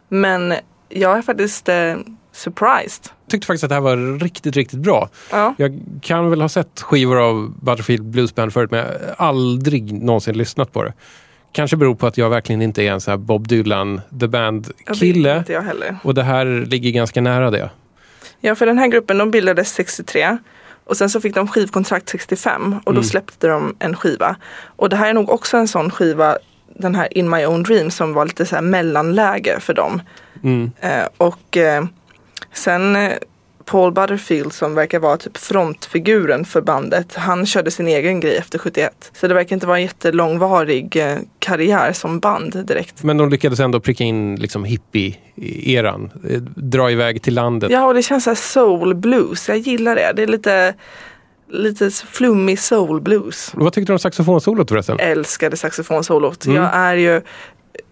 Men 0.09 0.53
jag 0.93 1.17
är 1.17 1.21
faktiskt 1.21 1.69
eh, 1.69 1.95
surprised. 2.31 3.03
tyckte 3.29 3.47
faktiskt 3.47 3.63
att 3.63 3.69
det 3.69 3.73
här 3.75 3.81
var 3.81 4.19
riktigt, 4.19 4.55
riktigt 4.55 4.79
bra. 4.79 5.09
Ja. 5.31 5.55
Jag 5.57 5.79
kan 6.01 6.29
väl 6.29 6.41
ha 6.41 6.49
sett 6.49 6.81
skivor 6.81 7.19
av 7.19 7.53
Butterfield 7.61 8.03
Blues 8.05 8.35
Band 8.35 8.53
förut 8.53 8.71
men 8.71 8.79
jag 8.79 8.87
har 9.17 9.27
aldrig 9.27 9.93
någonsin 10.03 10.37
lyssnat 10.37 10.73
på 10.73 10.83
det. 10.83 10.93
Kanske 11.51 11.77
beror 11.77 11.95
på 11.95 12.07
att 12.07 12.17
jag 12.17 12.29
verkligen 12.29 12.61
inte 12.61 12.83
är 12.83 12.91
en 12.91 13.01
så 13.01 13.11
här 13.11 13.17
Bob 13.17 13.47
Dylan, 13.47 14.01
The 14.19 14.27
Band-kille. 14.27 15.37
inte 15.37 15.53
jag 15.53 15.61
heller. 15.61 15.97
Och 16.03 16.13
det 16.13 16.23
här 16.23 16.45
ligger 16.45 16.91
ganska 16.91 17.21
nära 17.21 17.51
det. 17.51 17.69
Ja, 18.39 18.55
för 18.55 18.65
den 18.65 18.77
här 18.77 18.87
gruppen 18.87 19.17
de 19.17 19.31
bildades 19.31 19.73
63 19.73 20.37
och 20.83 20.97
sen 20.97 21.09
så 21.09 21.21
fick 21.21 21.35
de 21.35 21.47
skivkontrakt 21.47 22.09
65 22.09 22.73
och 22.83 22.93
då 22.93 22.99
Mm. 22.99 23.03
släppte 23.03 23.47
de 23.47 23.75
en 23.79 23.95
skiva. 23.95 24.35
Och 24.75 24.89
det 24.89 24.95
här 24.95 25.09
är 25.09 25.13
nog 25.13 25.29
också 25.29 25.57
en 25.57 25.67
sån 25.67 25.91
skiva, 25.91 26.37
den 26.75 26.95
här 26.95 27.17
In 27.17 27.29
My 27.29 27.45
Own 27.45 27.63
Dream 27.63 27.91
som 27.91 28.13
var 28.13 28.25
lite 28.25 28.45
så 28.45 28.55
här 28.55 28.61
mellanläge 28.61 29.59
för 29.59 29.73
dem. 29.73 30.01
Mm. 30.43 30.71
Eh, 30.79 31.07
och 31.17 31.57
eh, 31.57 31.85
sen 32.53 32.95
eh, 32.95 33.11
Paul 33.65 33.91
Butterfield 33.91 34.53
som 34.53 34.75
verkar 34.75 34.99
vara 34.99 35.17
typ 35.17 35.37
frontfiguren 35.37 36.45
för 36.45 36.61
bandet, 36.61 37.15
han 37.15 37.45
körde 37.45 37.71
sin 37.71 37.87
egen 37.87 38.19
grej 38.19 38.37
efter 38.37 38.59
71. 38.59 39.11
Så 39.13 39.27
det 39.27 39.33
verkar 39.33 39.55
inte 39.55 39.67
vara 39.67 39.77
en 39.77 39.83
jättelångvarig 39.83 40.95
eh, 40.95 41.17
karriär 41.39 41.93
som 41.93 42.19
band 42.19 42.65
direkt. 42.67 43.03
Men 43.03 43.17
de 43.17 43.29
lyckades 43.29 43.59
ändå 43.59 43.79
pricka 43.79 44.03
in 44.03 44.35
liksom 44.35 44.65
hippie-eran. 44.65 46.11
Eh, 46.29 46.41
Dra 46.41 46.91
iväg 46.91 47.21
till 47.21 47.33
landet. 47.33 47.71
Ja, 47.71 47.85
och 47.85 47.93
det 47.93 48.03
känns 48.03 48.23
så 48.23 48.35
soul 48.35 48.95
blues. 48.95 49.49
Jag 49.49 49.57
gillar 49.57 49.95
det. 49.95 50.11
Det 50.15 50.23
är 50.23 50.27
lite, 50.27 50.73
lite 51.49 51.91
flummig 51.91 52.59
soul 52.59 53.01
blues. 53.01 53.51
Vad 53.53 53.73
tyckte 53.73 53.91
du 53.91 53.93
om 53.93 53.99
saxofonsolot 53.99 54.69
förresten? 54.69 54.99
Älskade 54.99 55.57
saxofonsolot. 55.57 56.45
Mm. 56.45 56.57
Jag 56.57 56.75
är 56.75 56.95
ju 56.95 57.21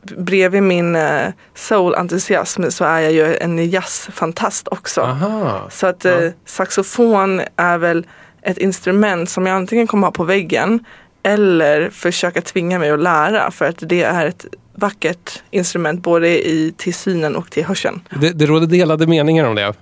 Bredvid 0.01 0.63
min 0.63 0.95
eh, 0.95 1.27
soul-entusiasm 1.55 2.69
så 2.69 2.85
är 2.85 2.99
jag 2.99 3.11
ju 3.11 3.35
en 3.35 3.69
jazzfantast 3.69 4.67
också. 4.67 5.01
Aha. 5.01 5.67
Så 5.71 5.87
att 5.87 6.05
Ja. 6.05 6.11
eh, 6.11 6.31
saxofon 6.45 7.41
är 7.55 7.77
väl 7.77 8.07
ett 8.41 8.57
instrument 8.57 9.29
som 9.29 9.45
jag 9.45 9.55
antingen 9.55 9.87
kommer 9.87 10.07
ha 10.07 10.11
på 10.11 10.23
väggen 10.23 10.85
eller 11.23 11.89
försöka 11.89 12.41
tvinga 12.41 12.79
mig 12.79 12.89
att 12.91 12.99
lära 12.99 13.51
för 13.51 13.65
att 13.65 13.77
det 13.79 14.03
är 14.03 14.25
ett 14.25 14.45
vackert 14.79 15.43
instrument 15.51 16.03
både 16.03 16.47
i, 16.47 16.73
till 16.77 16.93
synen 16.93 17.35
och 17.35 17.51
till 17.51 17.65
hörseln. 17.65 18.01
Det, 18.21 18.29
det 18.31 18.45
råder 18.45 18.67
delade 18.67 19.07
meningar 19.07 19.45
om 19.45 19.55
det. 19.55 19.73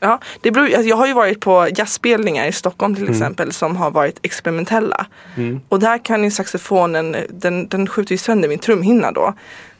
Ja, 0.00 0.20
det 0.40 0.50
beror, 0.50 0.64
alltså 0.66 0.82
jag 0.82 0.96
har 0.96 1.06
ju 1.06 1.12
varit 1.12 1.40
på 1.40 1.68
jazzspelningar 1.76 2.46
i 2.46 2.52
Stockholm 2.52 2.94
till 2.94 3.04
Mm. 3.04 3.14
exempel 3.14 3.52
som 3.52 3.76
har 3.76 3.90
varit 3.90 4.18
experimentella. 4.22 5.06
Mm. 5.36 5.60
Och 5.68 5.80
där 5.80 6.04
kan 6.04 6.24
ju 6.24 6.30
saxofonen, 6.30 7.16
den, 7.30 7.68
den 7.68 7.86
skjuter 7.86 8.12
ju 8.12 8.18
sönder 8.18 8.48
min 8.48 8.58
trumhinna 8.58 9.12
då. 9.12 9.34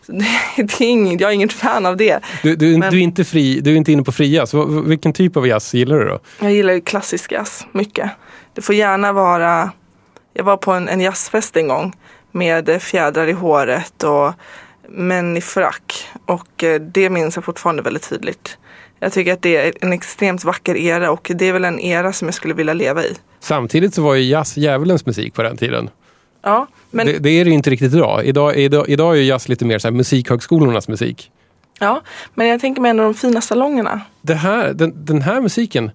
Det, 0.06 0.24
det 0.56 0.80
är 0.80 0.88
ingen, 0.90 1.18
jag 1.18 1.30
är 1.30 1.34
inget 1.34 1.52
fan 1.52 1.86
av 1.86 1.96
det. 1.96 2.18
Du, 2.42 2.56
du, 2.56 2.78
Men- 2.78 2.90
du, 2.90 2.98
är 2.98 3.02
inte 3.02 3.24
fri, 3.24 3.60
du 3.60 3.72
är 3.72 3.76
inte 3.76 3.92
inne 3.92 4.02
på 4.02 4.12
fri 4.12 4.34
jazz. 4.34 4.54
Vilken 4.84 5.12
typ 5.12 5.36
av 5.36 5.46
jazz 5.46 5.74
gillar 5.74 5.98
du 5.98 6.04
då? 6.04 6.18
Jag 6.40 6.52
gillar 6.52 6.72
ju 6.74 6.80
klassisk 6.80 7.32
jazz 7.32 7.66
mycket. 7.72 8.10
Det 8.54 8.62
får 8.62 8.74
gärna 8.74 9.12
vara, 9.12 9.70
jag 10.34 10.44
var 10.44 10.56
på 10.56 10.72
en, 10.72 10.88
en 10.88 11.00
jazzfest 11.00 11.56
en 11.56 11.68
gång 11.68 11.92
med 12.32 12.82
fjädrar 12.82 13.26
i 13.26 13.32
håret 13.32 14.02
och 14.02 14.32
män 14.88 15.36
i 15.36 15.40
frack. 15.40 16.08
Och 16.26 16.64
eh, 16.64 16.80
det 16.80 17.10
minns 17.10 17.36
jag 17.36 17.44
fortfarande 17.44 17.82
väldigt 17.82 18.08
tydligt. 18.08 18.58
Jag 19.00 19.12
tycker 19.12 19.32
att 19.32 19.42
det 19.42 19.56
är 19.56 19.72
en 19.80 19.92
extremt 19.92 20.44
vacker 20.44 20.76
era 20.76 21.10
och 21.10 21.30
det 21.34 21.48
är 21.48 21.52
väl 21.52 21.64
en 21.64 21.80
era 21.80 22.12
som 22.12 22.28
jag 22.28 22.34
skulle 22.34 22.54
vilja 22.54 22.74
leva 22.74 23.04
i. 23.04 23.16
Samtidigt 23.40 23.94
så 23.94 24.02
var 24.02 24.14
ju 24.14 24.22
jazz 24.22 24.56
djävulens 24.56 25.06
musik 25.06 25.34
på 25.34 25.42
den 25.42 25.56
tiden. 25.56 25.90
Ja, 26.42 26.66
men, 26.90 27.06
det, 27.06 27.18
det 27.18 27.30
är 27.30 27.44
det 27.44 27.50
ju 27.50 27.54
inte 27.54 27.70
riktigt 27.70 27.94
idag. 27.94 28.24
Idag, 28.24 28.56
idag, 28.56 28.88
idag 28.88 29.18
är 29.18 29.22
jazz 29.22 29.48
lite 29.48 29.64
mer 29.64 29.78
så 29.78 29.88
här 29.88 29.92
musikhögskolornas 29.92 30.88
musik. 30.88 31.30
ja, 31.80 32.02
men 32.34 32.46
jag 32.46 32.60
tänker 32.60 32.82
mig 32.82 32.90
en 32.90 33.00
av 33.00 33.04
de 33.04 33.14
fina 33.14 33.40
salongerna. 33.40 34.00
Det 34.22 34.34
här, 34.34 34.72
den, 34.72 35.04
den 35.04 35.22
här 35.22 35.40
musiken, 35.40 35.90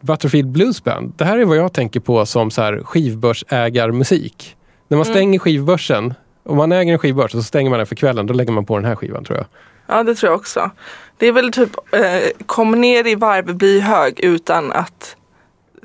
Butterfield 0.00 0.48
Blues 0.48 0.84
Band, 0.84 1.12
det 1.16 1.24
här 1.24 1.38
är 1.38 1.44
vad 1.44 1.56
jag 1.56 1.72
tänker 1.72 2.00
på 2.00 2.26
som 2.26 2.50
så 2.50 2.62
här 2.62 2.80
skivbörsägarmusik. 2.84 4.56
När 4.88 4.96
man 4.96 5.04
stänger 5.04 5.38
skivbörsen, 5.38 6.14
om 6.44 6.56
man 6.56 6.72
äger 6.72 6.92
en 6.92 6.98
skivbörs 6.98 7.34
och 7.34 7.40
så 7.40 7.42
stänger 7.42 7.70
man 7.70 7.78
den 7.78 7.86
för 7.86 7.96
kvällen, 7.96 8.26
då 8.26 8.34
lägger 8.34 8.52
man 8.52 8.66
på 8.66 8.76
den 8.76 8.84
här 8.84 8.96
skivan 8.96 9.24
tror 9.24 9.38
jag. 9.38 9.46
Ja, 9.86 10.02
det 10.02 10.14
tror 10.14 10.32
jag 10.32 10.40
också. 10.40 10.70
Det 11.18 11.26
är 11.26 11.32
väl 11.32 11.52
typ, 11.52 11.70
eh, 11.92 12.00
kom 12.46 12.70
ner 12.70 13.06
i 13.06 13.14
varv, 13.14 13.54
bli 13.54 13.80
hög 13.80 14.20
utan 14.20 14.72
att 14.72 15.16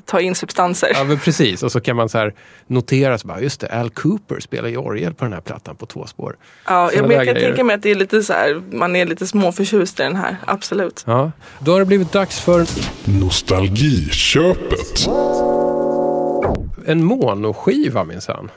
ta 0.04 0.20
in 0.20 0.34
substanser. 0.34 0.90
Ja, 0.94 1.04
men 1.04 1.18
precis. 1.18 1.62
Och 1.62 1.72
så 1.72 1.80
kan 1.80 1.96
man 1.96 2.08
så 2.08 2.18
här 2.18 2.34
notera, 2.66 3.18
så 3.18 3.28
bara, 3.28 3.40
just 3.40 3.60
det, 3.60 3.80
Al 3.80 3.90
Cooper 3.90 4.40
spelar 4.40 4.68
ju 4.68 4.76
orgel 4.76 5.14
på 5.14 5.24
den 5.24 5.32
här 5.32 5.40
plattan 5.40 5.76
på 5.76 5.86
två 5.86 6.06
spår. 6.06 6.36
Ja, 6.66 6.92
jag, 6.92 7.12
jag 7.12 7.26
kan 7.26 7.34
tänka 7.34 7.64
mig 7.64 7.76
att 7.76 7.82
det 7.82 7.90
är 7.90 7.94
lite 7.94 8.22
så 8.22 8.32
här, 8.32 8.62
man 8.72 8.96
är 8.96 9.06
lite 9.06 9.26
småförtjust 9.26 10.00
i 10.00 10.02
den 10.02 10.16
här, 10.16 10.36
absolut. 10.44 11.04
Ja. 11.06 11.32
Då 11.58 11.72
har 11.72 11.78
det 11.78 11.86
blivit 11.86 12.12
dags 12.12 12.40
för 12.40 12.66
Nostalgiköpet. 13.20 15.08
en 16.86 17.04
monoskiva 17.04 18.04
minsann. 18.04 18.50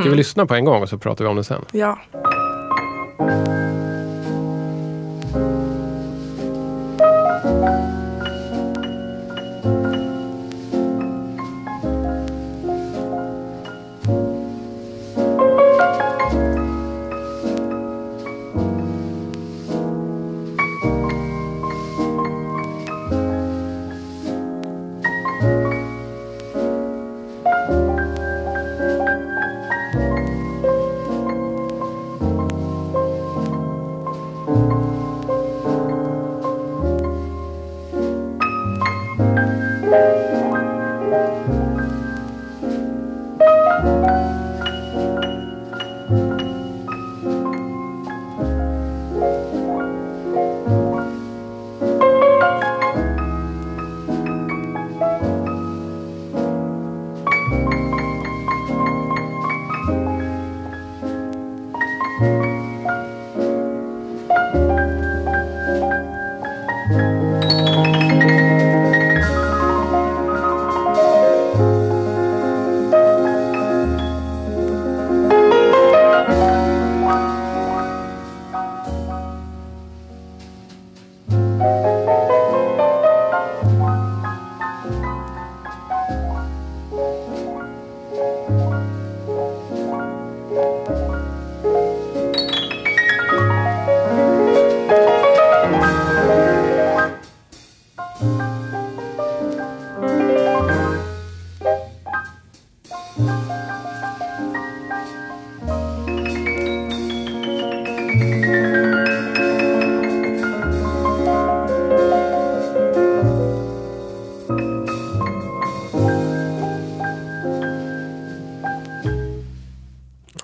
Ska 0.00 0.10
vi 0.10 0.16
lyssna 0.16 0.46
på 0.46 0.54
en 0.54 0.64
gång 0.64 0.82
och 0.82 0.88
så 0.88 0.98
pratar 0.98 1.24
vi 1.24 1.30
om 1.30 1.36
det 1.36 1.44
sen? 1.44 1.64
Ja. 1.72 1.98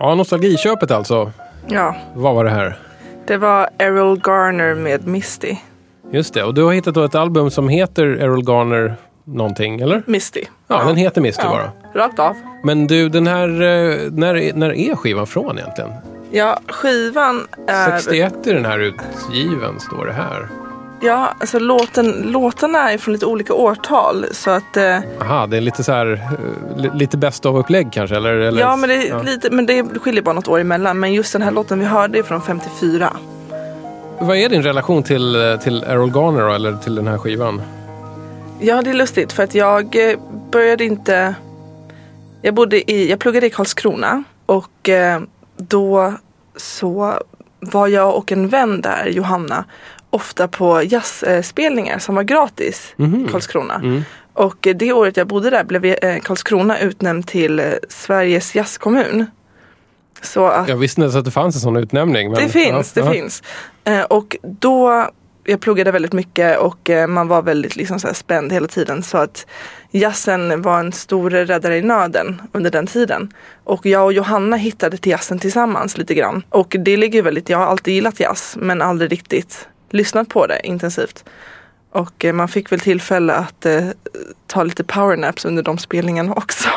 Ja, 0.00 0.14
nostalgiköpet 0.14 0.90
alltså. 0.90 1.32
Ja, 1.66 1.96
Vad 2.14 2.34
var 2.34 2.44
det 2.44 2.50
här? 2.50 2.78
det 3.26 3.36
var 3.36 3.68
Errol 3.78 4.20
Garner 4.26 4.74
med 4.74 5.06
Misty. 5.06 5.56
Just 6.10 6.34
det, 6.34 6.44
och 6.44 6.54
du 6.54 6.62
har 6.62 6.72
hittat 6.72 6.94
då 6.94 7.04
ett 7.04 7.14
album 7.14 7.50
som 7.50 7.68
heter 7.68 8.06
Errol 8.06 8.44
Garner 8.44 8.94
någonting, 9.24 9.80
eller? 9.80 10.02
Misty. 10.06 10.44
Ja, 10.68 10.84
den 10.84 10.96
heter 10.96 11.20
Misty 11.20 11.42
ja. 11.44 11.50
bara. 11.50 12.02
Rakt 12.04 12.18
av. 12.18 12.36
Men 12.64 12.86
du, 12.86 13.08
den 13.08 13.26
här, 13.26 13.48
eh, 13.48 14.10
när, 14.12 14.52
när 14.54 14.72
är 14.72 14.94
skivan 14.94 15.26
från 15.26 15.58
egentligen? 15.58 15.90
Ja, 16.30 16.58
skivan 16.68 17.46
är... 17.66 17.98
61 17.98 18.46
är 18.46 18.54
den 18.54 18.64
här 18.64 18.78
utgiven, 18.78 19.80
står 19.80 20.06
det 20.06 20.12
här. 20.12 20.48
Ja, 21.02 21.34
alltså 21.40 21.58
låten, 21.58 22.06
låtarna 22.24 22.92
är 22.92 22.98
från 22.98 23.12
lite 23.12 23.26
olika 23.26 23.54
årtal. 23.54 24.26
Så 24.32 24.50
att... 24.50 24.76
Eh, 24.76 24.98
Aha, 25.20 25.46
det 25.46 25.56
är 25.56 25.60
lite 25.60 25.84
så 25.84 25.92
här, 25.92 26.12
eh, 26.12 26.76
li- 26.82 26.90
lite 26.94 27.16
best 27.16 27.46
of-upplägg 27.46 27.92
kanske? 27.92 28.16
Eller, 28.16 28.34
eller, 28.34 28.60
ja, 28.60 28.76
men 28.76 28.88
det, 28.88 28.94
är 28.94 29.08
ja. 29.08 29.22
Lite, 29.22 29.50
men 29.50 29.66
det 29.66 29.84
skiljer 30.00 30.22
bara 30.22 30.32
något 30.34 30.48
år 30.48 30.60
emellan. 30.60 31.00
Men 31.00 31.12
just 31.12 31.32
den 31.32 31.42
här 31.42 31.50
låten 31.50 31.78
vi 31.78 31.84
hörde 31.84 32.18
är 32.18 32.22
från 32.22 32.42
54. 32.42 33.12
Vad 34.18 34.36
är 34.36 34.48
din 34.48 34.62
relation 34.62 35.02
till, 35.02 35.50
eh, 35.50 35.56
till 35.56 35.82
Errol 35.82 36.10
Garner 36.10 36.40
då, 36.48 36.52
eller 36.52 36.76
till 36.76 36.94
den 36.94 37.06
här 37.06 37.18
skivan? 37.18 37.62
Ja, 38.58 38.82
det 38.82 38.90
är 38.90 38.94
lustigt 38.94 39.32
för 39.32 39.42
att 39.42 39.54
jag 39.54 40.10
eh, 40.10 40.18
började 40.50 40.84
inte... 40.84 41.34
Jag, 42.42 42.54
bodde 42.54 42.90
i, 42.92 43.10
jag 43.10 43.18
pluggade 43.18 43.46
i 43.46 43.50
Karlskrona 43.50 44.24
och 44.46 44.88
eh, 44.88 45.20
då 45.56 46.14
så 46.56 47.14
var 47.60 47.88
jag 47.88 48.16
och 48.16 48.32
en 48.32 48.48
vän 48.48 48.80
där, 48.80 49.06
Johanna, 49.06 49.64
ofta 50.10 50.48
på 50.48 50.82
jazzspelningar 50.82 51.98
som 51.98 52.14
var 52.14 52.22
gratis 52.22 52.92
Mhm. 52.96 53.26
i 53.26 53.28
Karlskrona. 53.32 53.74
Mm. 53.74 54.02
Och 54.32 54.68
det 54.74 54.92
året 54.92 55.16
jag 55.16 55.26
bodde 55.26 55.50
där 55.50 55.64
blev 55.64 55.84
eh, 55.84 56.18
Karlskrona 56.20 56.78
utnämnd 56.80 57.26
till 57.26 57.58
eh, 57.60 57.66
Sveriges 57.88 58.54
jazzkommun. 58.54 59.26
Så 60.22 60.46
att 60.46 60.68
Jag 60.68 60.76
visste 60.76 61.00
inte 61.00 61.04
ens 61.04 61.16
att 61.16 61.24
det 61.24 61.30
fanns 61.30 61.54
en 61.54 61.60
sån 61.60 61.76
utnämning. 61.76 62.30
Men, 62.30 62.42
det 62.42 62.48
finns, 62.48 62.92
ja, 62.96 63.02
det 63.02 63.08
ja. 63.08 63.12
finns. 63.12 63.42
Eh, 63.84 64.02
och 64.02 64.36
då, 64.42 65.08
jag 65.44 65.60
pluggade 65.60 65.90
väldigt 65.90 66.12
mycket 66.12 66.58
och 66.58 66.90
man 67.08 67.28
var 67.28 67.42
väldigt 67.42 67.76
liksom 67.76 68.00
så 68.00 68.06
här 68.06 68.14
spänd 68.14 68.52
hela 68.52 68.68
tiden. 68.68 69.02
Så 69.02 69.18
att 69.18 69.46
jazzen 69.90 70.62
var 70.62 70.78
en 70.80 70.92
stor 70.92 71.30
räddare 71.30 71.76
i 71.76 71.82
nöden 71.82 72.42
under 72.52 72.70
den 72.70 72.86
tiden. 72.86 73.32
Och 73.64 73.86
jag 73.86 74.04
och 74.04 74.12
Johanna 74.12 74.56
hittade 74.56 74.96
till 74.96 75.12
jazzen 75.12 75.38
tillsammans 75.38 75.98
lite 75.98 76.14
grann. 76.14 76.42
Och 76.48 76.76
det 76.78 76.96
ligger 76.96 77.22
väldigt, 77.22 77.48
jag 77.48 77.58
har 77.58 77.66
alltid 77.66 77.94
gillat 77.94 78.20
jazz 78.20 78.56
men 78.60 78.82
aldrig 78.82 79.12
riktigt 79.12 79.68
lyssnat 79.92 80.28
på 80.28 80.46
det 80.46 80.60
intensivt. 80.64 81.24
Och 81.92 82.24
eh, 82.24 82.32
man 82.32 82.48
fick 82.48 82.72
väl 82.72 82.80
tillfälle 82.80 83.34
att 83.34 83.66
eh, 83.66 83.88
ta 84.46 84.62
lite 84.62 84.84
powernaps 84.84 85.44
under 85.44 85.62
de 85.62 85.78
spelningarna 85.78 86.32
också. 86.32 86.68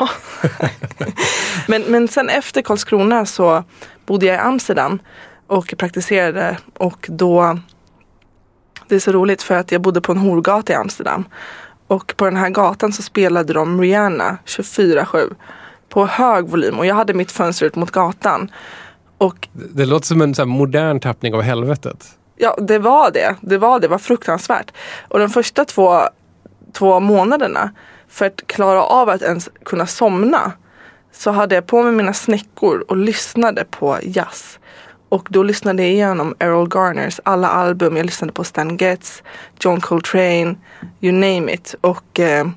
men, 1.67 1.81
men 1.81 2.07
sen 2.07 2.29
efter 2.29 2.61
Karlskrona 2.61 3.25
så 3.25 3.63
bodde 4.05 4.25
jag 4.25 4.35
i 4.35 4.39
Amsterdam 4.39 4.99
och 5.47 5.73
praktiserade 5.77 6.57
och 6.77 7.05
då 7.09 7.59
det 8.87 8.95
är 8.95 8.99
så 8.99 9.11
roligt 9.11 9.41
för 9.41 9.55
att 9.55 9.71
jag 9.71 9.81
bodde 9.81 10.01
på 10.01 10.11
en 10.11 10.17
horgata 10.17 10.73
i 10.73 10.75
Amsterdam 10.75 11.25
och 11.87 12.13
på 12.17 12.25
den 12.25 12.37
här 12.37 12.49
gatan 12.49 12.93
så 12.93 13.01
spelade 13.01 13.53
de 13.53 13.81
Rihanna 13.81 14.37
24-7 14.45 15.35
på 15.89 16.05
hög 16.05 16.47
volym 16.47 16.79
och 16.79 16.85
jag 16.85 16.95
hade 16.95 17.13
mitt 17.13 17.31
fönster 17.31 17.65
ut 17.65 17.75
mot 17.75 17.91
gatan. 17.91 18.51
Och 19.17 19.47
Det 19.51 19.85
låter 19.85 20.07
som 20.07 20.21
en 20.21 20.49
modern 20.49 20.99
tappning 20.99 21.33
av 21.33 21.41
helvetet. 21.41 22.17
Ja, 22.35 22.55
det 22.61 22.79
var 22.79 23.11
det. 23.11 23.35
Det 23.41 23.57
var 23.57 23.79
det. 23.79 23.87
Det 23.87 23.91
var 23.91 23.97
fruktansvärt. 23.97 24.71
Och 25.07 25.19
de 25.19 25.29
första 25.29 25.65
två, 25.65 26.01
två 26.73 26.99
månaderna 26.99 27.71
för 28.07 28.25
att 28.25 28.47
klara 28.47 28.83
av 28.83 29.09
att 29.09 29.21
ens 29.21 29.49
kunna 29.65 29.87
somna 29.87 30.51
så 31.11 31.31
hade 31.31 31.55
jag 31.55 31.67
på 31.67 31.83
mig 31.83 31.91
mina 31.91 32.13
snäckor 32.13 32.85
och 32.87 32.97
lyssnade 32.97 33.65
på 33.65 33.97
jazz. 34.03 34.59
Och 35.09 35.27
då 35.29 35.43
lyssnade 35.43 35.83
jag 35.83 35.91
igenom 35.91 36.35
Errol 36.39 36.69
Garners 36.73 37.19
alla 37.23 37.47
album. 37.47 37.97
Jag 37.97 38.05
lyssnade 38.05 38.33
på 38.33 38.43
Stan 38.43 38.77
Getz, 38.77 39.23
John 39.59 39.81
Coltrane, 39.81 40.55
you 41.01 41.11
name 41.11 41.53
it. 41.53 41.75
Och 41.81 42.19
eh, 42.19 42.47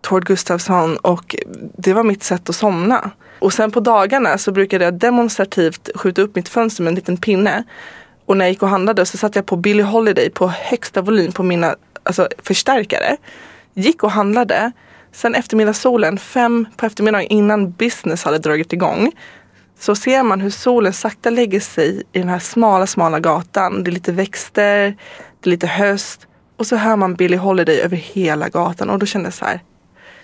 Tord 0.00 0.24
Gustafsson 0.24 0.96
och 0.96 1.36
det 1.78 1.92
var 1.92 2.02
mitt 2.02 2.22
sätt 2.22 2.48
att 2.48 2.56
somna. 2.56 3.10
Och 3.38 3.52
sen 3.52 3.70
på 3.70 3.80
dagarna 3.80 4.38
så 4.38 4.52
brukade 4.52 4.84
jag 4.84 4.94
demonstrativt 4.94 5.90
skjuta 5.94 6.22
upp 6.22 6.36
mitt 6.36 6.48
fönster 6.48 6.82
med 6.82 6.88
en 6.88 6.94
liten 6.94 7.16
pinne. 7.16 7.64
Och 8.26 8.36
när 8.36 8.44
jag 8.44 8.52
gick 8.52 8.62
och 8.62 8.68
handlade 8.68 9.06
så 9.06 9.18
satte 9.18 9.38
jag 9.38 9.46
på 9.46 9.56
Billie 9.56 9.82
Holiday 9.82 10.30
på 10.30 10.48
högsta 10.48 11.02
volym 11.02 11.32
på 11.32 11.42
mina 11.42 11.76
alltså, 12.02 12.28
förstärkare. 12.38 13.16
Gick 13.74 14.04
och 14.04 14.10
handlade. 14.10 14.72
Sen 15.12 15.34
eftermiddagssolen, 15.34 16.18
fem 16.18 16.66
på 16.76 16.86
eftermiddagen 16.86 17.26
innan 17.26 17.70
business 17.70 18.24
hade 18.24 18.38
dragit 18.38 18.72
igång. 18.72 19.12
Så 19.78 19.94
ser 19.94 20.22
man 20.22 20.40
hur 20.40 20.50
solen 20.50 20.92
sakta 20.92 21.30
lägger 21.30 21.60
sig 21.60 22.02
i 22.12 22.18
den 22.18 22.28
här 22.28 22.38
smala, 22.38 22.86
smala 22.86 23.20
gatan. 23.20 23.84
Det 23.84 23.90
är 23.90 23.92
lite 23.92 24.12
växter, 24.12 24.96
det 25.40 25.48
är 25.48 25.50
lite 25.50 25.66
höst. 25.66 26.26
Och 26.56 26.66
så 26.66 26.76
hör 26.76 26.96
man 26.96 27.14
Billie 27.14 27.36
Holiday 27.36 27.80
över 27.80 27.96
hela 27.96 28.48
gatan. 28.48 28.90
Och 28.90 28.98
då 28.98 29.06
kände 29.06 29.26
jag 29.26 29.34
så 29.34 29.44
här. 29.44 29.60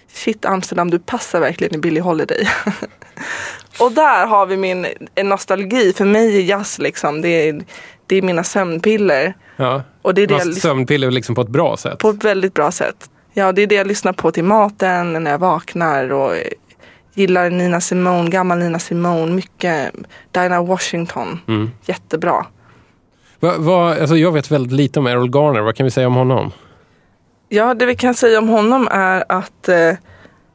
Shit 0.08 0.44
Amsterdam, 0.44 0.90
du 0.90 0.98
passar 0.98 1.40
verkligen 1.40 1.74
i 1.74 1.78
Billie 1.78 2.00
Holiday. 2.00 2.48
och 3.80 3.92
där 3.92 4.26
har 4.26 4.46
vi 4.46 4.56
min 4.56 4.86
nostalgi. 5.22 5.92
För 5.92 6.04
mig 6.04 6.36
är 6.36 6.42
jazz 6.42 6.78
liksom, 6.78 7.22
det 7.22 7.48
är, 7.48 7.64
det 8.06 8.16
är 8.16 8.22
mina 8.22 8.44
sömnpiller. 8.44 9.34
Ja. 9.56 9.82
Och 10.02 10.14
det 10.14 10.22
är 10.22 10.26
det 10.26 10.38
Fast 10.38 10.60
sömnpiller 10.60 11.10
liksom 11.10 11.34
på 11.34 11.40
ett 11.40 11.48
bra 11.48 11.76
sätt. 11.76 11.98
på 11.98 12.08
ett 12.08 12.24
väldigt 12.24 12.54
bra 12.54 12.70
sätt. 12.70 13.10
Ja, 13.34 13.52
det 13.52 13.62
är 13.62 13.66
det 13.66 13.74
jag 13.74 13.86
lyssnar 13.86 14.12
på 14.12 14.30
till 14.30 14.44
maten, 14.44 15.12
när 15.12 15.30
jag 15.30 15.38
vaknar 15.38 16.12
och 16.12 16.34
gillar 17.14 17.50
Nina 17.50 17.80
Simone, 17.80 18.30
gammal 18.30 18.58
Nina 18.58 18.78
Simone, 18.78 19.32
mycket 19.32 19.92
Dinah 20.30 20.66
Washington. 20.66 21.40
Mm. 21.48 21.70
Jättebra. 21.86 22.46
Va, 23.40 23.54
va, 23.58 24.00
alltså 24.00 24.16
jag 24.16 24.32
vet 24.32 24.50
väldigt 24.50 24.72
lite 24.72 24.98
om 24.98 25.06
Errol 25.06 25.30
Garner. 25.30 25.60
Vad 25.60 25.76
kan 25.76 25.84
vi 25.84 25.90
säga 25.90 26.06
om 26.06 26.14
honom? 26.14 26.52
Ja, 27.48 27.74
det 27.74 27.86
vi 27.86 27.96
kan 27.96 28.14
säga 28.14 28.38
om 28.38 28.48
honom 28.48 28.88
är 28.90 29.24
att 29.28 29.68
eh, 29.68 29.92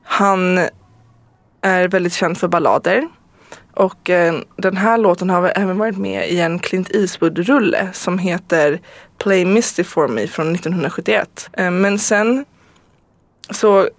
han 0.04 0.60
är 1.62 1.88
väldigt 1.88 2.14
känd 2.14 2.38
för 2.38 2.48
ballader. 2.48 3.08
Och 3.78 4.10
eh, 4.10 4.36
den 4.56 4.78
här 4.78 4.98
låten 4.98 5.30
har 5.30 5.52
även 5.56 5.78
varit 5.78 5.98
med 5.98 6.30
i 6.30 6.40
en 6.40 6.60
Clint 6.60 6.90
Eastwood-rulle 6.96 7.90
som 7.94 8.18
heter 8.20 8.80
Play 9.18 9.46
Misty 9.46 9.84
for 9.84 10.08
me 10.08 10.28
från 10.28 10.56
1971. 10.56 11.50
Eh, 11.54 11.72
men 11.72 12.00
sen 12.00 12.46
så 13.50 13.90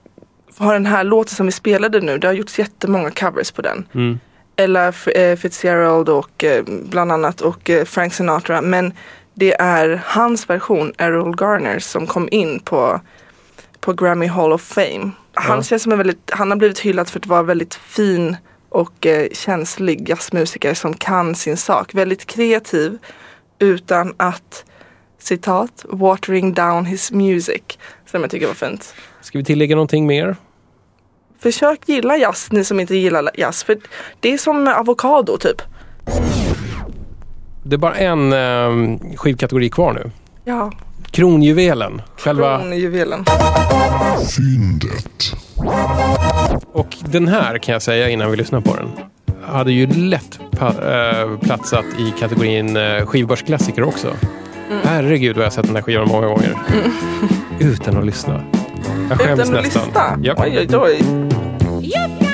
har 0.59 0.73
den 0.73 0.87
här 0.87 1.05
låten 1.05 1.35
som 1.35 1.47
vi 1.47 1.53
spelade 1.53 2.01
nu, 2.01 2.19
det 2.19 2.27
har 2.27 2.35
gjorts 2.35 2.59
jättemånga 2.59 3.11
covers 3.11 3.51
på 3.51 3.63
den. 3.63 3.87
Mm. 3.95 4.19
Ella 4.57 4.89
eh, 5.15 5.37
Fitzgerald 5.37 6.09
och 6.09 6.45
eh, 6.45 6.65
bland 6.91 7.13
annat 7.13 7.41
och 7.41 7.71
eh, 7.71 7.85
Frank 7.85 8.15
Sinatra. 8.15 8.61
Men 8.63 8.93
det 9.35 9.55
är 9.61 10.03
hans 10.05 10.51
version, 10.51 10.93
Errol 10.99 11.37
Garner, 11.41 11.79
som 11.79 12.07
kom 12.07 12.29
in 12.31 12.61
på, 12.61 13.01
på 13.81 13.93
Grammy 13.93 14.27
Hall 14.27 14.53
of 14.53 14.63
Fame. 14.63 15.11
Han 15.35 15.57
Ja. 15.57 15.63
känns 15.63 15.83
som 15.83 15.93
en 15.93 15.99
väldigt, 15.99 16.31
han 16.33 16.51
har 16.51 16.57
blivit 16.59 16.79
hyllad 16.79 17.09
för 17.09 17.19
att 17.19 17.27
vara 17.27 17.43
väldigt 17.43 17.75
fin 17.75 18.37
och 18.69 19.07
eh, 19.07 19.29
känslig 19.33 20.09
jazzmusiker 20.09 20.75
som 20.75 20.95
kan 20.95 21.35
sin 21.35 21.57
sak. 21.57 21.95
Väldigt 21.95 22.27
kreativ 22.27 22.99
utan 23.59 24.15
att, 24.17 24.65
citat, 25.19 25.85
watering 25.89 26.55
down 26.55 26.85
his 26.85 27.13
music. 27.13 27.63
Som 28.07 28.21
jag 28.21 28.31
tycker 28.31 28.47
var 28.47 28.55
fint. 28.55 28.95
Ska 29.21 29.39
vi 29.39 29.45
tillägga 29.45 29.77
någonting 29.77 30.07
mer? 30.07 30.37
Försök 31.39 31.89
gilla 31.89 32.17
jazz, 32.17 32.49
ni 32.53 32.65
som 32.65 32.81
inte 32.81 32.97
gillar 32.97 33.31
jazz. 33.35 33.65
För 33.65 33.79
det 34.21 34.33
är 34.33 34.39
som 34.39 34.69
avokado 34.69 35.39
typ. 35.39 35.63
Det 37.65 37.77
är 37.77 37.79
bara 37.79 37.95
en 37.97 38.33
eh, 38.33 39.17
skivkategori 39.17 39.71
kvar 39.71 39.93
nu. 39.93 40.11
Ja, 40.45 40.73
Kronjuvelen. 41.11 42.03
Själva, 42.17 42.59
kronjuvelen. 42.59 43.25
Fyndet. 44.37 45.48
Och 46.73 46.97
den 47.05 47.29
här 47.29 47.59
kan 47.59 47.73
jag 47.73 47.83
säga 47.83 48.09
innan 48.09 48.31
vi 48.31 48.37
lyssnar 48.37 48.61
på 48.61 48.77
den. 48.77 48.89
Hade 49.43 49.73
ju 49.73 49.87
lätt 49.87 50.41
eh, 50.61 51.39
platsat 51.41 51.85
i 51.99 52.11
kategorin 52.21 52.77
eh, 52.77 53.07
skivbörsklassiker 53.07 53.83
också. 53.83 54.09
Herregud 54.85 55.37
vad 55.37 55.45
jag 55.45 55.51
har 55.51 55.55
sett 55.55 55.67
den 55.67 55.77
här 55.77 55.83
skivan 55.83 56.09
många 56.09 56.27
gånger. 56.27 56.55
Utan 57.61 57.97
att 57.97 58.07
lyssna. 58.07 58.41
Jag 59.11 59.19
skäms 59.21 59.41
Utan 59.41 59.57
att 59.57 59.65
nästan. 59.65 59.85
lyssna. 59.87 60.19
Japp. 60.23 60.41
Oj, 60.41 60.59
oj, 60.59 60.77
oj. 60.77 61.01
You've 61.81 62.28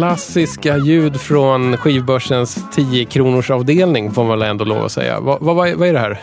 klassiska 0.00 0.76
ljud 0.76 1.20
från 1.20 1.76
skivbörsens 1.76 2.58
10 2.74 3.04
kronors 3.04 3.50
avdelning 3.50 4.12
får 4.12 4.24
man 4.24 4.38
väl 4.38 4.48
ändå 4.50 4.64
lov 4.64 4.84
att 4.84 4.92
säga. 4.92 5.20
Vad, 5.20 5.40
vad, 5.40 5.56
vad 5.56 5.88
är- 5.88 5.92
det 5.92 5.98
här? 5.98 6.18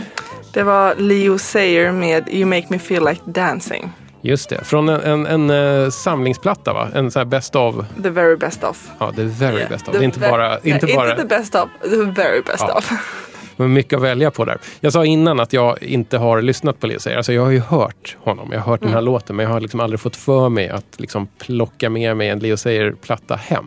Det 0.53 0.63
var 0.63 0.95
Leo 0.95 1.37
Sayer 1.37 1.91
med 1.91 2.29
You 2.31 2.45
Make 2.45 2.65
Me 2.69 2.79
Feel 2.79 3.05
Like 3.05 3.21
Dancing. 3.25 3.91
Just 4.21 4.49
det, 4.49 4.63
från 4.63 4.89
en, 4.89 5.25
en, 5.25 5.49
en 5.49 5.83
eh, 5.83 5.89
samlingsplatta 5.89 6.73
va? 6.73 6.87
En 6.95 7.11
sån 7.11 7.19
här 7.19 7.25
best 7.25 7.55
of. 7.55 7.75
The 8.03 8.09
very 8.09 8.35
best 8.35 8.63
of. 8.63 8.89
Ja, 8.99 9.11
the 9.15 9.23
very 9.23 9.57
Yeah. 9.57 9.69
best 9.69 9.87
of. 9.87 9.93
Det 9.93 9.99
är 9.99 10.03
inte 10.03 10.19
bara, 10.19 10.49
Nej, 10.49 10.59
inte 10.63 10.87
bara 10.95 11.09
inte 11.11 11.21
the 11.21 11.27
best 11.27 11.55
of, 11.55 11.69
the 11.81 11.95
very 12.21 12.41
best 12.41 12.65
Ja. 12.67 12.73
of. 12.77 12.91
men 13.57 13.73
mycket 13.73 13.97
att 13.97 14.03
välja 14.03 14.31
på 14.31 14.45
där. 14.45 14.57
Jag 14.79 14.93
sa 14.93 15.05
innan 15.05 15.39
att 15.39 15.53
jag 15.53 15.83
inte 15.83 16.17
har 16.17 16.41
lyssnat 16.41 16.79
på 16.79 16.91
Sayer. 16.99 17.17
Alltså 17.17 17.33
jag 17.33 17.41
har 17.43 17.51
ju 17.51 17.59
hört 17.59 18.17
honom, 18.19 18.49
jag 18.51 18.59
har 18.59 18.71
hört 18.71 18.79
den 18.81 18.89
här 18.89 18.97
Mm. 18.97 19.05
låten, 19.13 19.35
men 19.35 19.43
jag 19.45 19.53
har 19.53 19.59
liksom 19.61 19.79
aldrig 19.79 19.99
fått 19.99 20.15
för 20.15 20.49
mig 20.49 20.69
att 20.69 20.85
liksom 20.97 21.27
plocka 21.37 21.89
med 21.89 22.17
mig 22.17 22.29
en 22.29 22.39
Leo 22.39 22.57
Sayer-platta 22.57 23.35
hem. 23.35 23.65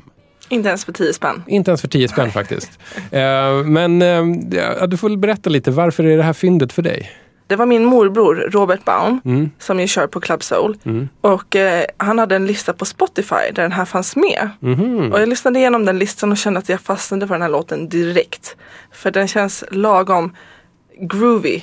Inte 0.48 0.68
ens 0.68 0.84
för 0.84 0.92
10 0.92 1.12
spänn. 1.12 1.42
Inte 1.46 1.70
ens 1.70 1.80
för 1.80 1.88
10 1.88 2.08
spänn 2.08 2.30
faktiskt. 2.30 2.78
Eh, 3.10 3.52
men 3.64 4.02
eh, 4.02 4.24
du 4.88 4.96
får 4.96 5.08
väl 5.08 5.18
berätta 5.18 5.50
lite, 5.50 5.70
varför 5.70 6.04
är 6.04 6.16
det 6.16 6.22
här 6.22 6.32
fyndet 6.32 6.72
för 6.72 6.82
dig? 6.82 7.10
Det 7.48 7.56
var 7.56 7.66
min 7.66 7.84
morbror 7.84 8.34
Robert 8.50 8.84
Baum 8.84 9.20
Mm. 9.24 9.50
som 9.58 9.80
ju 9.80 9.86
kör 9.86 10.06
på 10.06 10.20
Club 10.20 10.42
Soul. 10.42 10.76
Mm. 10.84 11.08
Och 11.20 11.56
eh, 11.56 11.84
han 11.96 12.18
hade 12.18 12.36
en 12.36 12.46
lista 12.46 12.72
på 12.72 12.84
Spotify 12.84 13.34
där 13.54 13.62
den 13.62 13.72
här 13.72 13.84
fanns 13.84 14.16
med. 14.16 14.50
Mhm. 14.60 15.12
Och 15.12 15.20
jag 15.20 15.28
lyssnade 15.28 15.58
igenom 15.58 15.84
den 15.84 15.98
listan 15.98 16.32
och 16.32 16.38
kände 16.38 16.58
att 16.58 16.68
jag 16.68 16.80
fastnade 16.80 17.26
för 17.26 17.34
den 17.34 17.42
här 17.42 17.48
låten 17.48 17.88
direkt. 17.88 18.56
För 18.92 19.10
den 19.10 19.28
känns 19.28 19.64
lagom 19.70 20.32
groovy. 21.00 21.62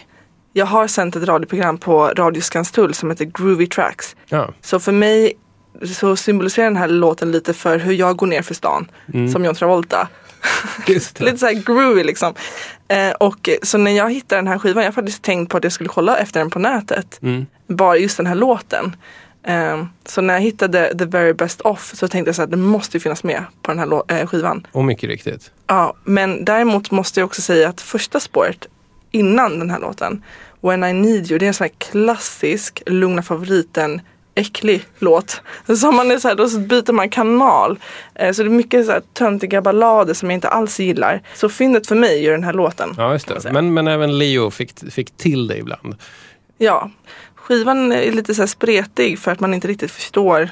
Jag 0.53 0.65
har 0.65 0.87
sänt 0.87 1.15
ett 1.15 1.23
radioprogram 1.23 1.77
på 1.77 2.07
Radio 2.07 2.41
Skanstull 2.41 2.93
som 2.93 3.09
heter 3.09 3.25
Groovy 3.25 3.67
Tracks. 3.67 4.15
Ja. 4.29 4.49
Så 4.61 4.79
för 4.79 4.91
mig 4.91 5.33
så 5.85 6.15
symboliserar 6.15 6.65
den 6.65 6.77
här 6.77 6.87
låten 6.87 7.31
lite 7.31 7.53
för 7.53 7.79
hur 7.79 7.93
jag 7.93 8.15
går 8.17 8.27
ner 8.27 8.41
för 8.41 8.53
stan. 8.53 8.91
Som 9.33 9.45
John 9.45 9.55
Travolta. 9.55 10.07
Lite 10.87 11.37
så 11.37 11.45
här 11.45 11.53
groovy 11.65 12.03
liksom. 12.03 12.33
Eh, 12.87 13.11
och 13.11 13.49
så 13.63 13.77
när 13.77 13.91
jag 13.91 14.13
hittade 14.13 14.41
den 14.41 14.47
här 14.47 14.59
skivan, 14.59 14.83
jag 14.83 14.93
faktiskt 14.93 15.23
tänkt 15.23 15.49
på 15.49 15.57
att 15.57 15.63
jag 15.63 15.73
skulle 15.73 15.89
kolla 15.89 16.17
efter 16.17 16.39
den 16.39 16.49
på 16.49 16.59
nätet. 16.59 17.19
Mm. 17.21 17.45
Bara 17.67 17.97
just 17.97 18.17
den 18.17 18.25
här 18.25 18.35
låten. 18.35 18.95
Eh, 19.43 19.85
så 20.05 20.21
när 20.21 20.33
jag 20.33 20.41
hittade 20.41 20.97
The 20.97 21.05
Very 21.05 21.33
Best 21.33 21.61
Off 21.61 21.91
så 21.95 22.07
tänkte 22.07 22.29
jag 22.29 22.35
så 22.35 22.41
att 22.41 22.51
det 22.51 22.57
måste 22.57 22.97
ju 22.97 23.01
finnas 23.01 23.23
med 23.23 23.43
på 23.61 23.73
den 23.73 23.79
här 23.79 24.01
eh, 24.07 24.27
skivan. 24.27 24.67
Och 24.71 24.85
mycket 24.85 25.09
riktigt. 25.09 25.51
Ja, 25.67 25.93
men 26.03 26.45
däremot 26.45 26.91
måste 26.91 27.19
jag 27.19 27.25
också 27.27 27.41
säga 27.41 27.69
att 27.69 27.81
första 27.81 28.19
spåret 28.19 28.67
innan 29.11 29.59
den 29.59 29.69
här 29.69 29.79
låten, 29.79 30.23
When 30.61 30.83
I 30.83 30.93
Need 30.93 31.31
You, 31.31 31.39
det 31.39 31.45
är 31.45 31.47
en 31.47 31.53
sån 31.53 31.65
här 31.65 31.73
klassisk 31.91 32.83
Lugna 32.85 33.23
Favoriten 33.23 34.01
äcklig 34.35 34.85
låt. 34.99 35.41
Så 35.79 35.91
man 35.91 36.11
är 36.11 36.17
så 36.17 36.27
här, 36.27 36.35
då 36.35 36.59
byter 36.59 36.91
man 36.91 37.09
kanal. 37.09 37.79
Eh, 38.15 38.31
Så 38.31 38.43
det 38.43 38.47
är 38.47 38.49
mycket 38.49 38.85
så 38.85 38.91
här 38.91 39.01
töntiga 39.13 39.61
ballader 39.61 40.13
som 40.13 40.29
jag 40.29 40.37
inte 40.37 40.49
alls 40.49 40.79
gillar. 40.79 41.21
Så 41.33 41.49
fyndet 41.49 41.87
för 41.87 41.95
mig 41.95 42.17
är 42.19 42.21
ju 42.23 42.31
den 42.31 42.43
här 42.43 42.53
låten. 42.53 42.93
Ja, 42.97 43.13
just 43.13 43.27
det. 43.43 43.51
Men, 43.53 43.73
men 43.73 43.87
även 43.87 44.17
Leo 44.17 44.51
fick, 44.51 44.91
fick 44.91 45.17
till 45.17 45.47
det 45.47 45.57
ibland. 45.57 45.95
Ja, 46.57 46.89
skivan 47.35 47.91
är 47.91 48.11
lite 48.11 48.35
så 48.35 48.41
här 48.41 48.47
spretig 48.47 49.19
för 49.19 49.31
att 49.31 49.39
man 49.39 49.53
inte 49.53 49.67
riktigt 49.67 49.91
förstår 49.91 50.49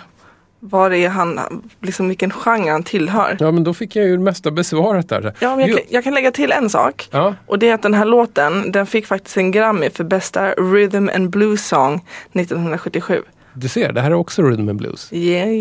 vad 0.63 0.91
det 0.91 0.97
är 0.97 1.09
han, 1.09 1.39
liksom 1.81 2.07
vilken 2.07 2.31
genre 2.31 2.71
han 2.71 2.83
tillhör. 2.83 3.37
Ja, 3.39 3.51
men 3.51 3.63
då 3.63 3.73
fick 3.73 3.95
jag 3.95 4.05
ju 4.05 4.17
det 4.17 4.23
mesta 4.23 4.51
besvarat 4.51 5.09
där. 5.09 5.33
Ja, 5.39 5.55
men 5.55 5.67
jag, 5.67 5.77
kan, 5.77 5.85
jag 5.89 6.03
kan 6.03 6.13
lägga 6.13 6.31
till 6.31 6.51
en 6.51 6.69
sak. 6.69 7.07
Ja, 7.11 7.35
Och 7.45 7.59
det 7.59 7.69
är 7.69 7.73
att 7.73 7.81
den 7.81 7.93
här 7.93 8.05
låten, 8.05 8.71
den 8.71 8.85
fick 8.85 9.07
faktiskt 9.07 9.37
en 9.37 9.51
Grammy 9.51 9.89
för 9.89 10.03
bästa 10.03 10.51
Rhythm 10.51 11.09
and 11.15 11.29
Blues 11.29 11.67
Song 11.67 12.05
1977. 12.33 13.21
Du 13.53 13.67
ser, 13.67 13.91
det 13.93 14.01
här 14.01 14.11
är 14.11 14.15
också 14.15 14.41
rhythm 14.41 14.69
and 14.69 14.77
blues. 14.77 15.11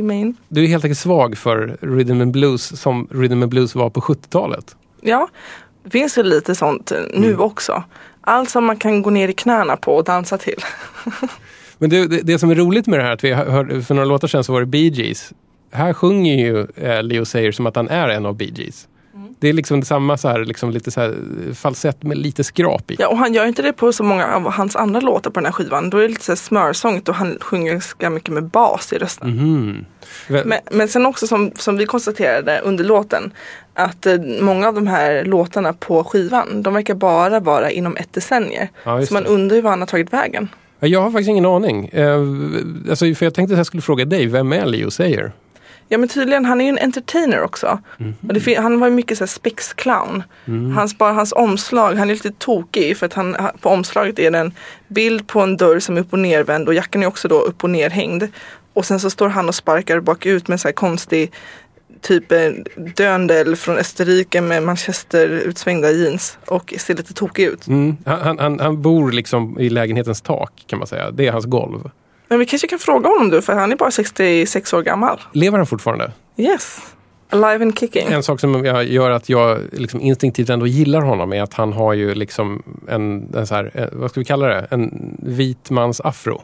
Mean? 0.03 0.37
Du 0.49 0.65
är 0.65 0.69
helt 0.69 0.85
enkelt 0.85 0.99
svag 0.99 1.39
för 1.39 1.77
rhythm 1.81 2.21
and 2.21 2.33
blues 2.33 2.81
som 2.81 3.09
rhythm 3.11 3.43
and 3.43 3.49
blues 3.51 3.75
var 3.75 3.91
på 3.91 4.01
70-talet. 4.01 4.77
Ja, 5.01 5.29
det 5.85 5.91
finns 5.91 6.19
ju 6.19 6.23
lite 6.23 6.55
sånt 6.55 6.93
nu 7.15 7.27
Mm. 7.29 7.41
också. 7.41 7.83
Allt 8.21 8.51
som 8.51 8.65
man 8.65 8.77
kan 8.77 9.03
gå 9.03 9.11
ner 9.11 9.29
i 9.29 9.33
knäna 9.33 9.77
på 9.77 9.95
och 9.97 10.05
dansa 10.05 10.39
till. 10.39 10.59
Men 11.79 11.91
det, 11.91 12.07
det, 12.07 12.21
det 12.23 12.39
som 12.39 12.51
är 12.51 12.55
roligt 12.55 12.87
med 12.87 12.99
det 12.99 13.03
här, 13.03 13.13
att 13.13 13.25
vi 13.25 13.33
hörde, 13.33 13.83
för 13.83 13.95
några 13.95 14.09
låtar 14.09 14.29
sedan 14.29 14.45
så 14.45 14.53
var 14.53 14.61
det 14.61 14.67
Bee 14.67 14.89
Gees. 14.89 15.33
Här 15.73 15.93
sjunger 15.93 16.35
ju 16.35 16.67
eh, 16.77 17.03
Leo 17.03 17.25
Sayer 17.25 17.53
som 17.53 17.67
att 17.67 17.77
han 17.77 17.89
är 17.89 18.09
en 18.09 18.27
av 18.27 18.37
Bee 18.37 18.53
Gees. 18.55 18.89
Mm. 19.21 19.35
Det 19.41 19.49
är 19.49 19.53
liksom 19.53 19.83
samma 19.83 20.17
så 20.17 20.29
här, 20.29 20.45
liksom 20.45 20.71
lite 20.71 20.91
så 20.91 21.01
här 21.01 21.15
falsett 21.55 22.03
med 22.03 22.19
lite 22.19 22.45
skrap 22.45 22.91
i. 22.91 22.97
Ja, 22.99 23.09
och 23.09 23.19
han 23.19 23.35
gör 23.35 23.47
inte 23.47 23.63
det 23.63 23.73
på 23.73 23.93
så 23.93 24.03
många 24.05 24.27
av 24.35 24.51
hans 24.51 24.77
andra 24.77 25.01
låtar 25.01 25.31
på 25.31 25.41
den 25.41 25.45
här 25.47 25.53
skivan. 25.53 25.91
Då 25.91 25.99
är 25.99 26.03
det 26.03 26.09
lite 26.09 26.25
så 26.25 26.37
smörsångt 26.37 27.09
och 27.09 27.15
han 27.15 27.39
sjunger 27.41 27.73
ganska 27.73 28.11
mycket 28.11 28.35
med 28.35 28.45
bas 28.45 28.93
i 28.93 28.99
rösten. 28.99 29.29
Vä- 30.29 30.45
Men, 30.45 30.59
men 30.71 30.89
sen 30.89 31.07
också 31.07 31.27
som, 31.27 31.51
som 31.57 31.77
vi 31.77 31.87
konstaterade 31.87 32.61
under 32.65 32.85
låten 32.85 33.33
att 33.75 34.07
eh, 34.07 34.17
många 34.41 34.69
av 34.69 34.75
de 34.75 34.87
här 34.87 35.25
låtarna 35.25 35.73
på 35.73 36.05
skivan 36.05 36.63
de 36.63 36.75
verkar 36.75 36.95
bara 36.95 37.41
vara 37.41 37.71
inom 37.71 37.97
ett 37.97 38.13
decennium. 38.13 38.67
Ja, 38.85 39.07
så 39.07 39.15
man 39.15 39.27
undrar 39.27 39.57
ju 39.57 39.63
var 39.63 39.71
han 39.71 39.81
har 39.81 39.87
tagit 39.87 40.13
vägen. 40.13 40.49
Ja, 40.81 40.89
Jag 40.89 41.03
har 41.03 41.11
faktiskt 41.11 41.29
ingen 41.29 41.47
aning. 41.47 41.89
Eh, 41.89 42.21
alltså, 42.91 43.15
för 43.15 43.27
jag 43.27 43.35
tänkte 43.35 43.55
att 43.55 43.59
jag 43.59 43.67
skulle 43.67 43.81
fråga 43.83 44.05
dig, 44.05 44.27
vem 44.27 44.53
är 44.53 44.67
Leo 44.67 44.91
Sayer? 44.91 45.33
Ja 45.93 45.99
men 45.99 46.09
tydligen, 46.09 46.45
han 46.45 46.61
är 46.61 46.65
ju 46.65 46.69
en 46.69 46.79
entertainer 46.79 47.43
också. 47.43 47.79
Mhm. 47.99 48.15
Och 48.29 48.35
det, 48.35 48.55
han 48.55 48.81
var 48.81 48.89
ju 48.89 48.95
mycket 48.95 49.19
så 49.19 49.25
här 49.25 49.29
spexclown. 49.29 50.23
Mm. 50.47 50.73
Hans, 50.73 50.99
bara 50.99 51.13
hans 51.13 51.33
omslag, 51.33 51.95
han 51.95 52.11
är 52.11 52.15
lite 52.15 52.31
tokig 52.39 52.97
för 52.97 53.07
att 53.07 53.13
han, 53.15 53.37
på 53.61 53.69
omslaget 53.69 54.19
är 54.19 54.31
det 54.31 54.39
en 54.39 54.53
bild 54.89 55.27
på 55.27 55.41
en 55.41 55.57
dörr 55.57 55.79
som 55.79 55.97
är 55.97 56.01
upp 56.01 56.13
och 56.13 56.19
nervänd 56.19 56.69
och 56.69 56.75
jackan 56.75 57.03
är 57.03 57.07
också 57.07 57.29
då 57.29 57.41
upp 57.41 57.65
och 57.65 57.71
nerhängd. 57.71 58.25
Och 58.73 58.85
sen 58.87 59.01
så 59.01 59.11
står 59.11 59.29
han 59.29 59.49
och 59.49 59.55
sparkar 59.55 60.01
bakut 60.01 60.49
med 60.49 60.55
en 60.55 60.59
så 60.59 60.69
här 60.69 60.73
konstig 60.73 61.33
typ 62.01 62.33
eh, 62.33 62.51
döndel 62.97 63.57
från 63.57 63.77
Österrike 63.79 64.41
med 64.41 64.63
manchester 64.63 65.29
utsvängda 65.29 65.91
jeans 65.91 66.39
och 66.47 66.75
ser 66.79 66.95
lite 66.95 67.15
tokig 67.15 67.45
ut. 67.45 67.67
Mm. 67.67 67.97
Han, 68.07 68.21
han- 68.21 68.39
han, 68.39 68.61
han 68.61 68.83
bor 68.83 69.13
liksom 69.13 69.61
i 69.61 69.69
lägenhetens 69.71 70.21
tak 70.21 70.53
kan 70.67 70.79
man 70.79 70.89
säga. 70.89 71.11
Det 71.11 71.27
är 71.27 71.33
hans 71.33 71.45
golv. 71.47 71.91
Men 72.31 72.39
vi 72.39 72.47
kanske 72.47 72.69
kan 72.69 72.79
fråga 72.79 73.09
honom 73.09 73.31
du 73.31 73.43
för 73.43 73.53
han 73.53 73.73
är 73.73 73.77
bara 73.77 73.91
66 73.91 74.73
år 74.75 74.83
gammal. 74.83 75.21
Lever 75.33 75.59
han 75.59 75.67
fortfarande? 75.67 76.13
Yes. 76.37 76.81
Alive 77.31 77.65
and 77.65 77.79
kicking. 77.79 78.09
En 78.09 78.23
sak 78.23 78.41
som 78.41 78.65
jag 78.65 78.85
gör 78.85 79.11
att 79.11 79.29
jag 79.29 79.61
liksom 79.73 80.01
instinktivt 80.01 80.49
ändå 80.51 80.67
gillar 80.67 81.01
honom 81.01 81.33
är 81.33 81.43
att 81.43 81.55
han 81.55 81.73
har 81.73 81.93
ju 81.93 82.15
liksom 82.15 82.63
en, 82.89 83.35
en 83.35 83.47
så 83.47 83.55
här, 83.55 83.71
eh, 83.75 83.87
vad 83.93 84.11
ska 84.11 84.21
vi 84.21 84.25
kalla 84.25 84.47
det, 84.47 84.67
en 84.71 85.17
vit 85.23 85.71
mans 85.71 86.01
afro. 86.01 86.43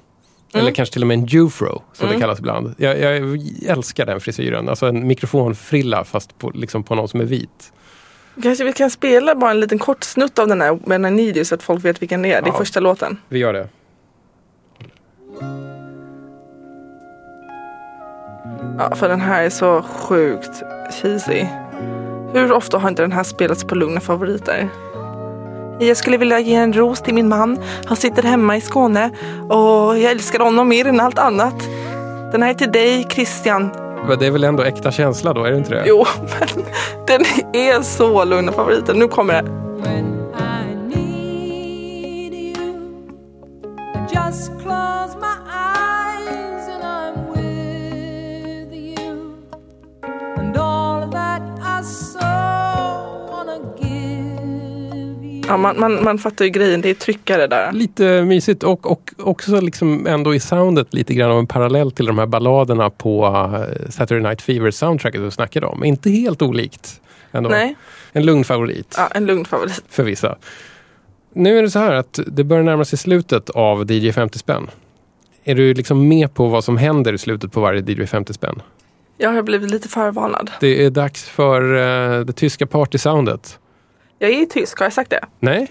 Eller 0.54 0.70
kanske 0.70 0.92
till 0.92 1.02
och 1.02 1.08
med 1.08 1.18
en 1.18 1.26
jufro 1.26 1.82
som 1.92 2.08
det 2.08 2.20
kallas 2.20 2.38
ibland. 2.38 2.74
Jag, 2.78 3.00
jag 3.00 3.38
älskar 3.66 4.06
den 4.06 4.20
frisyren. 4.20 4.68
Alltså 4.68 4.86
en 4.86 5.06
mikrofonfrilla 5.06 6.04
fast 6.04 6.38
på, 6.38 6.50
liksom 6.50 6.82
på 6.84 6.94
någon 6.94 7.08
som 7.08 7.20
är 7.20 7.24
vit. 7.24 7.72
Kanske 8.42 8.64
vi 8.64 8.72
kan 8.72 8.90
spela 8.90 9.34
bara 9.34 9.50
en 9.50 9.60
liten 9.60 9.78
kort 9.78 10.04
snutt 10.04 10.38
av 10.38 10.48
den 10.48 10.60
här 10.60 10.78
When 10.86 11.04
I 11.04 11.10
Need 11.10 11.36
You 11.36 11.44
så 11.44 11.54
att 11.54 11.62
folk 11.62 11.84
vet 11.84 12.02
vilken 12.02 12.22
det 12.22 12.32
är. 12.32 12.42
Det 12.42 12.48
är 12.48 12.52
Ja. 12.52 12.58
första 12.58 12.80
låten. 12.80 13.16
Vi 13.28 13.38
gör 13.38 13.52
det. 13.52 13.68
Ja, 18.78 18.96
för 18.96 19.08
den 19.08 19.20
här 19.20 19.42
är 19.42 19.50
så 19.50 19.82
sjukt 19.82 20.62
cheesy. 21.02 21.46
Hur 22.32 22.52
ofta 22.52 22.78
har 22.78 22.88
inte 22.88 23.02
den 23.02 23.12
här 23.12 23.22
spelats 23.22 23.64
på 23.64 23.74
lugna 23.74 24.00
favoriter? 24.00 24.68
Jag 25.80 25.96
skulle 25.96 26.16
vilja 26.16 26.40
ge 26.40 26.54
en 26.54 26.72
ros 26.72 27.00
till 27.00 27.14
min 27.14 27.28
man. 27.28 27.58
Han 27.86 27.96
sitter 27.96 28.22
hemma 28.22 28.56
i 28.56 28.60
Skåne 28.60 29.10
och 29.48 29.98
jag 29.98 30.10
älskar 30.10 30.38
honom 30.38 30.68
mer 30.68 30.86
än 30.86 31.00
allt 31.00 31.18
annat. 31.18 31.68
Den 32.32 32.42
här 32.42 32.50
är 32.50 32.54
till 32.54 32.72
dig 32.72 33.06
Christian. 33.10 33.70
Men 34.08 34.18
det 34.18 34.26
är 34.26 34.30
väl 34.30 34.44
ändå 34.44 34.62
äkta 34.62 34.92
känsla 34.92 35.32
då, 35.32 35.44
är 35.44 35.50
det 35.50 35.56
inte 35.56 35.70
det? 35.70 35.84
Jo, 35.86 36.04
men 36.20 36.64
den 37.06 37.20
är 37.52 37.82
så 37.82 38.24
lugna 38.24 38.52
favoriter. 38.52 38.94
Nu 38.94 39.08
kommer 39.08 39.42
det. 39.42 39.66
Ja, 55.48 55.56
man, 55.56 55.80
man, 55.80 56.04
man 56.04 56.18
fattar 56.18 56.44
ju 56.44 56.50
grejen. 56.50 56.80
Det 56.80 56.90
är 56.90 56.94
tryckare 56.94 57.46
där. 57.46 57.72
Lite 57.72 58.22
mysigt 58.22 58.62
och, 58.62 58.90
och 58.90 59.12
också 59.18 59.60
liksom 59.60 60.06
ändå 60.06 60.34
i 60.34 60.40
soundet 60.40 60.94
lite 60.94 61.14
grann 61.14 61.30
av 61.30 61.38
en 61.38 61.46
parallell 61.46 61.90
till 61.90 62.06
de 62.06 62.18
här 62.18 62.26
balladerna 62.26 62.90
på 62.90 63.26
eh, 63.26 63.90
Saturday 63.90 64.22
Night 64.22 64.42
Fever 64.42 64.70
soundtracket 64.70 65.20
du 65.20 65.30
snackade 65.30 65.66
om. 65.66 65.84
Inte 65.84 66.10
helt 66.10 66.42
olikt. 66.42 67.00
Ändå. 67.32 67.50
Nej, 67.50 67.76
En 68.12 68.26
lugn 68.26 68.44
favorit 68.44 68.94
ja, 68.98 69.08
en 69.14 69.26
lugn 69.26 69.44
favorit. 69.44 69.82
för 69.88 70.02
vissa. 70.02 70.36
Nu 71.32 71.58
är 71.58 71.62
det 71.62 71.70
så 71.70 71.78
här 71.78 71.92
att 71.92 72.18
det 72.26 72.44
börjar 72.44 72.62
närma 72.62 72.84
sig 72.84 72.98
slutet 72.98 73.50
av 73.50 73.90
DJ 73.92 74.12
50 74.12 74.38
spänn. 74.38 74.70
Är 75.44 75.54
du 75.54 75.74
liksom 75.74 76.08
med 76.08 76.34
på 76.34 76.46
vad 76.46 76.64
som 76.64 76.76
händer 76.76 77.12
i 77.12 77.18
slutet 77.18 77.52
på 77.52 77.60
varje 77.60 77.80
DJ 77.80 78.06
50 78.06 78.32
spänn? 78.32 78.62
Jag 79.18 79.30
har 79.32 79.42
blivit 79.42 79.70
lite 79.70 79.88
förvarnad. 79.88 80.50
Det 80.60 80.84
är 80.84 80.90
dags 80.90 81.24
för 81.24 81.76
eh, 81.76 82.20
det 82.24 82.32
tyska 82.32 82.66
partysoundet. 82.66 83.58
Jag 84.18 84.30
är 84.30 84.44
tysk, 84.46 84.78
har 84.78 84.86
jag 84.86 84.92
sagt 84.92 85.10
det? 85.10 85.24
Nej? 85.40 85.68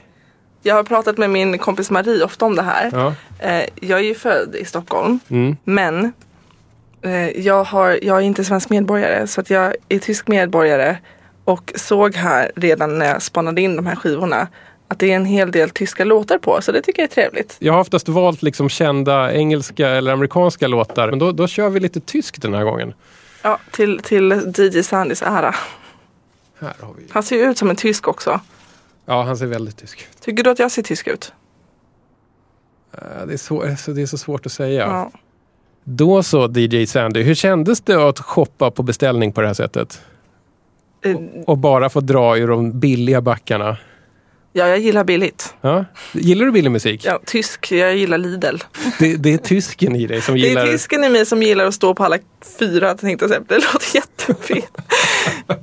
Jag 0.62 0.76
har 0.76 0.84
pratat 0.84 1.18
med 1.18 1.30
min 1.30 1.58
kompis 1.58 1.92
Marie 1.92 2.24
ofta 2.24 2.46
om 2.46 2.56
det 2.56 2.62
här. 2.62 2.90
Ja. 2.94 3.14
Eh, 3.40 3.66
jag 3.82 4.00
är 4.00 4.04
ju 4.04 4.16
född 4.16 4.56
i 4.56 4.66
Stockholm, 4.66 5.20
Mm. 5.30 5.58
men 5.64 6.14
Eh, 7.02 7.40
jag, 7.40 7.64
har, 7.64 8.00
jag 8.02 8.18
är 8.18 8.22
inte 8.22 8.44
svensk 8.44 8.70
medborgare 8.70 9.28
så 9.28 9.42
att 9.42 9.50
jag 9.50 9.76
är 9.90 10.00
tysk 10.00 10.28
medborgare 10.28 10.98
och 11.44 11.72
såg 11.76 12.16
här 12.16 12.52
redan 12.56 13.00
när 13.00 13.06
jag 13.06 13.22
spanade 13.22 13.62
in 13.62 13.76
de 13.76 13.86
här 13.86 13.96
skivorna 13.96 14.48
att 14.88 15.00
det 15.00 15.12
är 15.12 15.16
en 15.16 15.26
hel 15.26 15.52
del 15.52 15.70
tyska 15.70 16.04
låtar 16.06 16.38
på 16.38 16.62
så 16.62 16.72
det 16.72 16.82
tycker 16.82 17.02
jag 17.02 17.10
är 17.10 17.14
trevligt. 17.14 17.56
Jag 17.60 17.74
har 17.74 17.80
oftast 17.80 18.08
valt 18.10 18.44
liksom 18.44 18.70
kända 18.70 19.34
engelska 19.34 19.90
eller 19.90 20.14
amerikanska 20.14 20.68
låtar. 20.68 21.10
Men 21.10 21.20
då, 21.20 21.32
då 21.32 21.48
kör 21.48 21.70
vi 21.70 21.80
lite 21.80 22.00
tyskt 22.00 22.42
den 22.42 22.54
här 22.54 22.64
gången. 22.64 22.94
Ja, 23.42 23.60
till, 23.72 24.00
till 24.00 24.54
DJ 24.58 24.82
Sandys 24.84 25.22
ära. 25.22 25.56
Här 26.60 26.74
har 26.82 26.94
vi. 26.98 27.04
Han 27.10 27.24
ser 27.24 27.36
ju 27.36 27.42
ut 27.52 27.58
som 27.58 27.70
en 27.70 27.76
tysk 27.76 28.08
också. 28.08 28.40
Ja, 29.06 29.24
han 29.24 29.38
ser 29.38 29.46
väldigt 29.46 29.78
tysk 29.78 30.08
ut. 30.12 30.22
Tycker 30.22 30.44
du 30.44 30.50
att 30.50 30.60
jag 30.60 30.72
ser 30.72 30.82
tysk 30.82 31.08
ut? 31.08 31.34
Eh, 32.94 33.26
Det 33.28 33.34
är, 33.34 33.38
så, 33.38 33.62
alltså, 33.62 33.94
det 33.94 34.02
är 34.02 34.06
så 34.06 34.18
svårt 34.18 34.46
att 34.46 34.52
säga. 34.52 34.88
Ja. 34.88 35.12
Då 35.84 36.24
så, 36.24 36.52
DJ 36.58 36.86
Sandy. 36.86 37.22
Hur 37.24 37.36
kändes 37.36 37.82
det 37.82 38.10
att 38.10 38.20
shoppa 38.20 38.72
på 38.72 38.84
beställning 38.84 39.32
på 39.32 39.42
det 39.42 39.48
här 39.48 39.54
sättet? 39.54 40.02
Eh, 41.02 41.16
Och 41.48 41.58
bara 41.58 41.90
få 41.90 42.00
dra 42.00 42.38
ur 42.38 42.48
de 42.48 42.80
billiga 42.80 43.22
backarna? 43.22 43.78
Ja, 44.58 44.68
jag 44.68 44.80
gillar 44.80 45.04
billigt. 45.04 45.54
Ja? 45.62 45.86
Gillar 46.12 46.46
du 46.46 46.52
billig 46.52 46.72
musik? 46.72 47.06
Ja, 47.06 47.20
tysk, 47.26 47.72
jag 47.72 47.96
gillar 47.96 48.18
Lidl. 48.18 48.58
Det, 49.00 49.16
det 49.16 49.34
är 49.34 49.38
tysken 49.38 49.96
i 49.96 50.08
dig 50.08 50.22
som 50.22 50.36
Det 50.36 50.40
gillar... 50.42 50.66
är 50.66 50.72
tysken 50.72 51.04
i 51.04 51.10
mig 51.10 51.26
som 51.26 51.44
gillar 51.44 51.66
att 51.66 51.74
stå 51.74 51.94
på 51.94 52.04
alla 52.04 52.18
fyra 52.60 52.96
tänkte 52.96 53.24
jag 53.24 53.30
säga. 53.30 53.44
Det 53.48 53.56
låter 53.56 53.96
jättefel. 53.96 54.62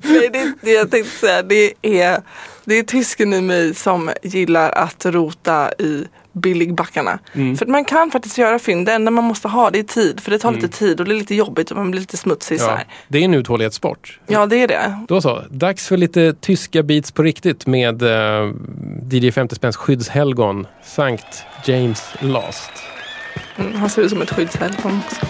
Nej, 0.02 0.30
det, 0.32 0.52
det 0.62 0.70
jag 0.72 0.90
tänkte 0.90 1.10
säga 1.18 1.42
det 1.42 1.72
är, 1.82 2.22
det 2.64 2.78
är 2.78 2.82
tysken 2.82 3.34
i 3.34 3.40
mig 3.40 3.74
som 3.74 4.10
gillar 4.22 4.70
att 4.70 5.06
rota 5.06 5.72
i 5.78 6.04
billigbackarna. 6.32 7.18
Mm. 7.32 7.56
För 7.56 7.66
man 7.66 7.84
kan 7.84 8.10
faktiskt 8.10 8.38
göra 8.38 8.58
fynd. 8.58 8.86
Det 8.86 8.92
enda 8.92 9.10
man 9.10 9.24
måste 9.24 9.48
ha 9.48 9.70
det 9.70 9.78
är 9.78 9.82
tid. 9.82 10.20
För 10.20 10.30
det 10.30 10.38
tar 10.38 10.52
lite 10.52 10.68
tid 10.68 11.00
och 11.00 11.06
det 11.06 11.12
är 11.14 11.18
lite 11.18 11.34
jobbigt 11.34 11.70
och 11.70 11.76
man 11.76 11.90
blir 11.90 12.00
lite 12.00 12.16
smutsig 12.16 12.60
så 12.60 12.64
Mm. 12.64 12.72
Ja, 12.74 12.76
här. 12.78 12.86
det 13.08 13.18
är 13.18 13.22
en 13.24 13.34
uthållighetssport. 13.34 14.18
Ja, 14.26 14.46
det 14.46 14.56
är 14.56 14.68
det. 14.68 14.98
Då 15.08 15.20
så, 15.20 15.42
dags 15.50 15.86
för 15.88 15.96
lite 15.96 16.34
tyska 16.40 16.82
beats 16.82 17.12
på 17.12 17.22
riktigt 17.22 17.66
med 17.66 18.02
eh, 18.02 18.52
DJ 19.10 19.30
50 19.30 19.54
spänns 19.54 19.76
skyddshelgon 19.76 20.66
Sankt 20.84 21.44
James 21.64 22.02
Last. 22.20 22.70
Mm, 23.56 23.74
han 23.74 23.90
ser 23.90 24.02
ut 24.02 24.10
som 24.10 24.22
ett 24.22 24.30
skyddshelgon 24.30 25.00
också. 25.06 25.26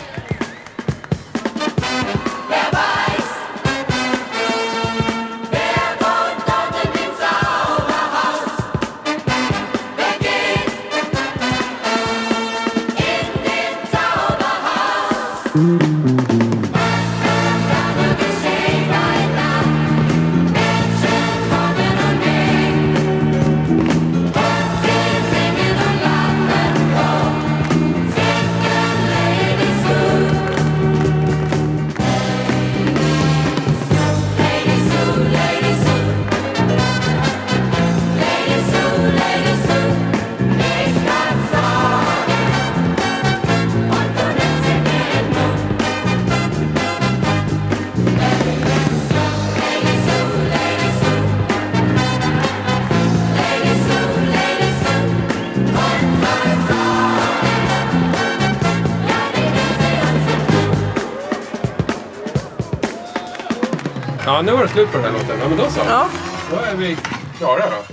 Var 64.62 64.68
det 64.68 64.72
slut 64.72 64.92
på 64.92 64.98
den 64.98 65.06
här 65.06 65.12
låten. 65.12 65.38
Ja, 65.40 65.48
men 65.48 65.58
då 65.58 65.70
så. 65.70 65.80
Ja. 65.88 66.08
Då 66.50 66.56
är 66.56 66.74
vi 66.74 66.96
klara 67.38 67.62
då. 67.70 67.91